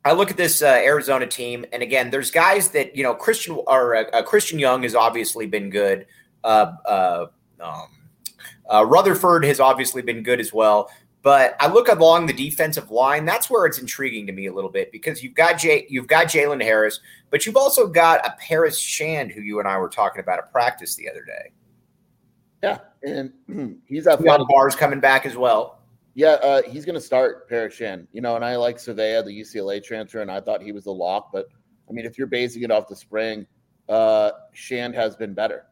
I 0.03 0.11
look 0.11 0.29
at 0.29 0.35
this 0.35 0.61
uh, 0.61 0.65
Arizona 0.65 1.25
team, 1.25 1.65
and 1.71 1.81
again, 1.81 2.09
there's 2.09 2.31
guys 2.31 2.71
that 2.71 2.97
you 2.97 3.03
know 3.03 3.13
Christian 3.13 3.57
or 3.65 3.95
uh, 4.13 4.21
Christian 4.23 4.59
Young 4.59 4.83
has 4.83 4.93
obviously 4.93 5.45
been 5.45 5.69
good. 5.69 6.05
Uh, 6.43 6.73
uh 6.85 7.25
um, 7.61 7.87
uh, 8.71 8.85
Rutherford 8.85 9.45
has 9.45 9.59
obviously 9.59 10.01
been 10.01 10.23
good 10.23 10.39
as 10.39 10.53
well. 10.53 10.89
But 11.21 11.55
I 11.59 11.67
look 11.67 11.87
along 11.87 12.27
the 12.27 12.33
defensive 12.33 12.91
line. 12.91 13.25
That's 13.25 13.49
where 13.49 13.65
it's 13.65 13.79
intriguing 13.79 14.27
to 14.27 14.31
me 14.31 14.45
a 14.45 14.53
little 14.53 14.69
bit 14.69 14.91
because 14.91 15.23
you've 15.23 15.33
got 15.33 15.57
Jay, 15.57 15.87
you've 15.89 16.05
got 16.05 16.27
Jalen 16.27 16.61
Harris, 16.61 16.99
but 17.31 17.47
you've 17.47 17.57
also 17.57 17.87
got 17.87 18.23
a 18.23 18.35
Paris 18.37 18.77
Shand 18.77 19.31
who 19.31 19.41
you 19.41 19.57
and 19.57 19.67
I 19.67 19.79
were 19.79 19.89
talking 19.89 20.19
about 20.19 20.37
at 20.37 20.51
practice 20.51 20.95
the 20.95 21.09
other 21.09 21.25
day. 21.25 21.51
Yeah, 22.61 22.77
and 23.01 23.79
he's 23.87 24.05
got 24.05 24.23
Barrs 24.23 24.75
coming 24.75 24.99
back 24.99 25.25
as 25.25 25.35
well. 25.35 25.79
Yeah, 26.13 26.33
uh, 26.43 26.61
he's 26.61 26.85
going 26.85 26.93
to 26.93 27.01
start 27.01 27.49
Paris 27.49 27.73
Shand. 27.73 28.07
You 28.11 28.21
know, 28.21 28.35
and 28.35 28.45
I 28.45 28.55
like 28.55 28.77
Savea, 28.77 29.25
the 29.25 29.31
UCLA 29.31 29.83
transfer, 29.83 30.21
and 30.21 30.29
I 30.29 30.39
thought 30.39 30.61
he 30.61 30.71
was 30.71 30.85
a 30.85 30.91
lock. 30.91 31.31
But 31.33 31.47
I 31.89 31.91
mean, 31.91 32.05
if 32.05 32.19
you're 32.19 32.27
basing 32.27 32.61
it 32.61 32.69
off 32.69 32.87
the 32.87 32.95
spring, 32.95 33.47
uh, 33.89 34.29
Shand 34.53 34.93
has 34.93 35.15
been 35.15 35.33
better. 35.33 35.65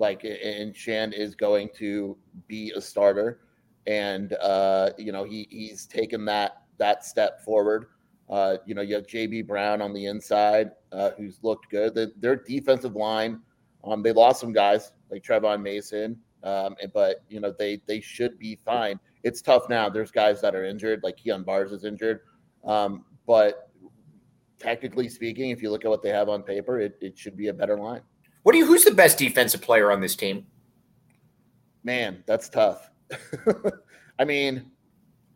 Like, 0.00 0.24
and 0.24 0.74
Shand 0.74 1.14
is 1.14 1.36
going 1.36 1.68
to 1.76 2.16
be 2.48 2.72
a 2.74 2.80
starter 2.80 3.40
and 3.86 4.34
uh, 4.34 4.90
you 4.98 5.12
know 5.12 5.24
he 5.24 5.46
he's 5.50 5.86
taken 5.86 6.24
that 6.26 6.62
that 6.78 7.04
step 7.04 7.42
forward. 7.42 7.86
Uh, 8.28 8.56
you 8.64 8.74
know, 8.74 8.82
you 8.82 8.94
have 8.94 9.06
JB 9.06 9.46
Brown 9.46 9.82
on 9.82 9.92
the 9.92 10.06
inside, 10.06 10.70
uh, 10.92 11.10
who's 11.18 11.40
looked 11.42 11.68
good. 11.68 11.94
The, 11.94 12.12
their 12.20 12.36
defensive 12.36 12.94
line, 12.94 13.40
um, 13.82 14.04
they 14.04 14.12
lost 14.12 14.40
some 14.40 14.52
guys 14.52 14.92
like 15.10 15.24
Trevon 15.24 15.62
Mason, 15.62 16.16
um, 16.44 16.76
but 16.94 17.24
you 17.28 17.40
know 17.40 17.52
they 17.58 17.80
they 17.86 18.00
should 18.00 18.38
be 18.38 18.56
fine. 18.56 19.00
It's 19.24 19.42
tough 19.42 19.68
now. 19.68 19.88
There's 19.88 20.10
guys 20.10 20.40
that 20.42 20.54
are 20.54 20.64
injured, 20.64 21.02
like 21.02 21.16
Kyon 21.16 21.42
Barrs 21.42 21.72
is 21.72 21.84
injured, 21.84 22.20
um, 22.64 23.04
but 23.26 23.70
technically 24.58 25.08
speaking, 25.08 25.50
if 25.50 25.62
you 25.62 25.70
look 25.70 25.84
at 25.84 25.90
what 25.90 26.02
they 26.02 26.10
have 26.10 26.28
on 26.28 26.42
paper, 26.42 26.78
it, 26.80 26.96
it 27.00 27.18
should 27.18 27.36
be 27.36 27.48
a 27.48 27.54
better 27.54 27.76
line. 27.76 28.02
What 28.42 28.52
do 28.52 28.58
you? 28.58 28.66
Who's 28.66 28.84
the 28.84 28.90
best 28.90 29.18
defensive 29.18 29.60
player 29.60 29.90
on 29.90 30.00
this 30.00 30.16
team? 30.16 30.46
Man, 31.84 32.22
that's 32.26 32.48
tough. 32.48 32.90
I 34.18 34.24
mean, 34.24 34.70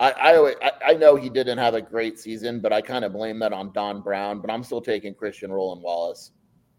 I, 0.01 0.11
I 0.13 0.73
I 0.91 0.95
know 0.95 1.17
he 1.17 1.29
didn't 1.29 1.59
have 1.59 1.75
a 1.75 1.83
great 1.83 2.19
season, 2.19 2.61
but 2.61 2.73
I 2.73 2.81
kind 2.81 3.05
of 3.05 3.13
blame 3.13 3.39
that 3.41 3.53
on 3.53 3.73
Don 3.73 4.01
Brown. 4.01 4.41
But 4.41 4.51
I'm 4.51 4.63
still 4.63 4.81
taking 4.81 5.15
Christian 5.15 5.53
Roland 5.53 5.83
Wallace. 5.83 6.33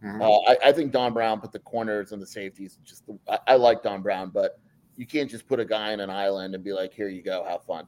Mm-hmm. 0.03 0.21
Uh, 0.21 0.51
I, 0.51 0.69
I, 0.69 0.71
think 0.73 0.91
Don 0.91 1.13
Brown 1.13 1.39
put 1.39 1.51
the 1.51 1.59
corners 1.59 2.11
and 2.11 2.21
the 2.21 2.27
safeties. 2.27 2.77
Just 2.83 3.07
the, 3.07 3.17
I, 3.29 3.39
I, 3.47 3.55
like 3.55 3.81
Don 3.81 4.01
Brown, 4.01 4.29
but 4.29 4.59
you 4.97 5.07
can't 5.07 5.29
just 5.29 5.47
put 5.47 5.59
a 5.59 5.65
guy 5.65 5.93
in 5.93 6.01
an 6.01 6.09
island 6.09 6.53
and 6.53 6.63
be 6.63 6.73
like, 6.73 6.93
"Here 6.93 7.07
you 7.07 7.23
go, 7.23 7.45
have 7.47 7.63
fun." 7.63 7.87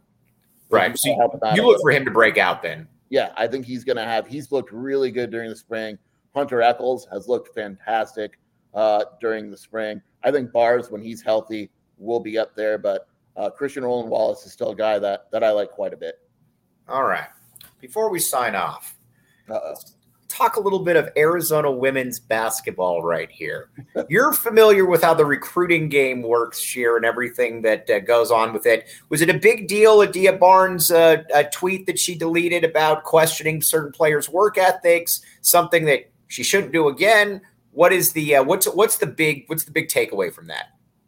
Right. 0.69 0.97
So 0.97 1.09
you, 1.09 1.39
you 1.55 1.65
look 1.65 1.81
for 1.81 1.91
him 1.91 2.05
to 2.05 2.11
break 2.11 2.37
out 2.37 2.61
then. 2.61 2.87
Yeah, 3.09 3.31
I 3.37 3.47
think 3.47 3.65
he's 3.65 3.83
going 3.83 3.97
to 3.97 4.03
have. 4.03 4.27
He's 4.27 4.51
looked 4.51 4.71
really 4.71 5.11
good 5.11 5.31
during 5.31 5.49
the 5.49 5.55
spring. 5.55 5.97
Hunter 6.37 6.61
Echols 6.61 7.07
has 7.11 7.27
looked 7.27 7.55
fantastic 7.55 8.37
uh, 8.75 9.03
during 9.19 9.49
the 9.49 9.57
spring. 9.57 9.99
I 10.23 10.31
think 10.31 10.53
Barrs, 10.53 10.91
when 10.91 11.01
he's 11.01 11.21
healthy, 11.21 11.71
will 11.97 12.19
be 12.19 12.37
up 12.37 12.55
there, 12.55 12.77
but 12.77 13.07
uh, 13.35 13.49
Christian 13.49 13.83
Roland 13.83 14.11
Wallace 14.11 14.45
is 14.45 14.51
still 14.51 14.71
a 14.71 14.75
guy 14.75 14.99
that 14.99 15.31
that 15.31 15.43
I 15.43 15.49
like 15.49 15.71
quite 15.71 15.93
a 15.93 15.97
bit. 15.97 16.19
All 16.87 17.05
right. 17.05 17.27
Before 17.81 18.09
we 18.09 18.19
sign 18.19 18.53
off, 18.53 18.95
talk 20.27 20.57
a 20.57 20.59
little 20.59 20.79
bit 20.79 20.95
of 20.95 21.09
Arizona 21.17 21.71
women's 21.71 22.19
basketball 22.19 23.01
right 23.01 23.31
here. 23.31 23.69
You're 24.09 24.33
familiar 24.33 24.85
with 24.85 25.01
how 25.01 25.15
the 25.15 25.25
recruiting 25.25 25.89
game 25.89 26.21
works, 26.21 26.59
Scheer, 26.59 26.97
and 26.97 27.05
everything 27.05 27.63
that 27.63 27.89
uh, 27.89 27.99
goes 27.99 28.29
on 28.29 28.53
with 28.53 28.67
it. 28.67 28.87
Was 29.09 29.21
it 29.21 29.29
a 29.29 29.39
big 29.39 29.67
deal, 29.67 30.01
Adia 30.01 30.33
Barnes' 30.33 30.91
uh, 30.91 31.23
a 31.33 31.45
tweet 31.45 31.87
that 31.87 31.97
she 31.97 32.15
deleted 32.15 32.63
about 32.63 33.05
questioning 33.05 33.61
certain 33.61 33.91
players' 33.91 34.29
work 34.29 34.59
ethics, 34.59 35.21
something 35.41 35.85
that 35.85 36.11
she 36.27 36.43
shouldn't 36.43 36.73
do 36.73 36.87
again? 36.87 37.41
What 37.71 37.93
is 37.93 38.13
the 38.13 38.35
uh, 38.35 38.43
what's 38.43 38.67
what's 38.67 38.97
the 38.97 39.07
big 39.07 39.43
what's 39.47 39.63
the 39.63 39.71
big 39.71 39.87
takeaway 39.87 40.31
from 40.31 40.47
that? 40.47 40.67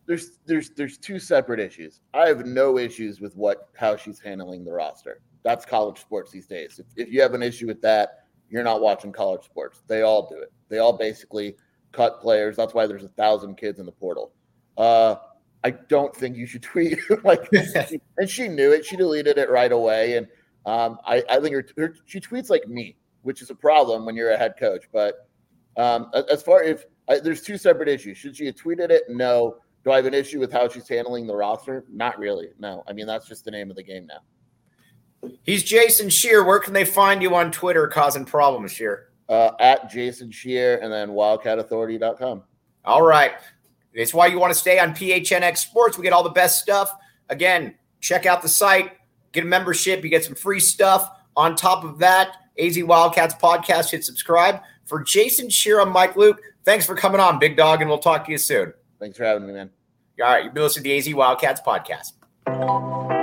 there's 0.10 0.40
there's 0.48 0.72
there's 0.72 0.98
two 0.98 1.20
separate 1.20 1.60
issues. 1.60 2.02
I 2.16 2.28
have 2.30 2.44
no 2.48 2.80
issues 2.80 3.22
with 3.22 3.36
what 3.36 3.70
how 3.76 3.96
she's 3.96 4.20
handling 4.20 4.66
the 4.66 4.72
roster. 4.72 5.22
That's 5.44 5.68
college 5.68 6.00
sports 6.00 6.32
these 6.32 6.48
days. 6.48 6.80
If, 6.80 6.88
if 6.96 7.14
you 7.14 7.22
have 7.22 7.36
an 7.36 7.44
issue 7.44 7.68
with 7.68 7.80
that, 7.84 8.24
you're 8.50 8.64
not 8.64 8.82
watching 8.82 9.12
college 9.12 9.44
sports. 9.44 9.84
They 9.88 10.02
all 10.02 10.28
do 10.28 10.38
it. 10.38 10.52
They 10.68 10.80
all 10.80 10.94
basically 10.94 11.56
cut 11.92 12.22
players. 12.22 12.58
That's 12.58 12.74
why 12.74 12.88
there's 12.88 13.04
a 13.04 13.10
thousand 13.10 13.58
kids 13.58 13.78
in 13.80 13.86
the 13.86 13.92
portal. 13.92 14.32
Uh, 14.80 15.18
I 15.64 15.70
don't 15.70 16.16
think 16.16 16.36
you 16.36 16.48
should 16.48 16.64
tweet 16.72 16.98
like, 17.24 17.48
and 18.18 18.28
she 18.28 18.48
knew 18.48 18.72
it. 18.72 18.86
She 18.86 18.96
deleted 18.96 19.38
it 19.38 19.52
right 19.52 19.72
away, 19.72 20.18
and 20.18 20.28
um, 20.66 20.98
I, 21.06 21.24
I 21.30 21.40
think 21.40 21.54
her, 21.54 21.66
her, 21.78 21.96
she 22.08 22.20
tweets 22.20 22.50
like 22.50 22.68
me, 22.68 22.98
which 23.24 23.42
is 23.42 23.50
a 23.50 23.56
problem 23.56 24.06
when 24.06 24.16
you're 24.16 24.32
a 24.32 24.38
head 24.38 24.56
coach. 24.60 24.86
But 24.92 25.28
um, 25.78 26.12
as 26.30 26.42
far 26.42 26.64
if 26.64 26.86
there's 27.08 27.42
two 27.42 27.58
separate 27.58 27.90
issues, 27.90 28.18
should 28.18 28.36
she 28.36 28.46
have 28.46 28.56
tweeted 28.56 28.90
it? 28.90 29.04
No. 29.10 29.58
Do 29.84 29.92
I 29.92 29.98
have 29.98 30.06
an 30.06 30.14
issue 30.14 30.40
with 30.40 30.52
how 30.52 30.68
she's 30.68 30.88
handling 30.88 31.26
the 31.26 31.36
roster? 31.36 31.86
Not 31.90 32.20
really. 32.20 32.50
No. 32.60 32.84
I 32.88 32.94
mean, 32.94 33.08
that's 33.08 33.28
just 33.28 33.46
the 33.46 33.52
name 33.52 33.70
of 33.70 33.76
the 33.76 33.84
game 33.84 34.06
now. 34.06 35.30
He's 35.44 35.64
Jason 35.64 36.10
Scheer. 36.10 36.44
Where 36.44 36.60
can 36.60 36.74
they 36.74 36.86
find 36.86 37.22
you 37.22 37.36
on 37.36 37.52
Twitter 37.52 37.88
causing 37.88 38.26
problems, 38.26 38.72
Scheer? 38.72 39.10
Uh, 39.28 39.52
at 39.60 39.90
Jason 39.90 40.32
Scheer 40.32 40.78
and 40.78 40.92
then 40.92 41.10
wildcatauthority.com. 41.10 42.44
All 42.86 43.02
right. 43.02 43.34
It's 43.94 44.14
why 44.14 44.28
you 44.28 44.40
want 44.40 44.54
to 44.54 44.60
stay 44.60 44.80
on 44.80 44.92
PHNX 44.92 45.58
Sports. 45.58 45.98
We 45.98 46.04
get 46.04 46.14
all 46.14 46.24
the 46.24 46.30
best 46.30 46.60
stuff. 46.62 46.92
Again, 47.30 47.76
check 48.00 48.26
out 48.26 48.42
the 48.42 48.50
site, 48.50 48.94
get 49.32 49.44
a 49.44 49.48
membership, 49.48 50.04
you 50.04 50.10
get 50.10 50.24
some 50.24 50.36
free 50.36 50.60
stuff. 50.60 51.10
On 51.36 51.56
top 51.56 51.84
of 51.84 52.00
that, 52.00 52.36
AZ 52.60 52.82
Wildcats 52.84 53.36
podcast, 53.36 53.92
hit 53.92 54.04
subscribe. 54.04 54.62
For 54.86 55.04
Jason 55.04 55.50
Scheer, 55.50 55.80
I'm 55.80 55.92
Mike 55.92 56.16
Luke. 56.16 56.42
Thanks 56.66 56.86
for 56.86 56.96
coming 56.96 57.22
on, 57.22 57.40
big 57.40 57.56
dog, 57.56 57.82
and 57.82 57.90
we'll 57.90 58.00
talk 58.00 58.26
to 58.26 58.32
you 58.32 58.38
soon. 58.38 58.74
Thanks 59.00 59.18
for 59.18 59.24
having 59.24 59.48
me, 59.48 59.54
man. 59.54 59.70
All 60.22 60.28
right, 60.28 60.44
you've 60.44 60.54
been 60.54 60.64
listening 60.64 60.84
to 60.84 60.90
the 60.90 60.98
AZ 60.98 61.14
Wildcats 61.14 61.62
podcast. 61.62 63.19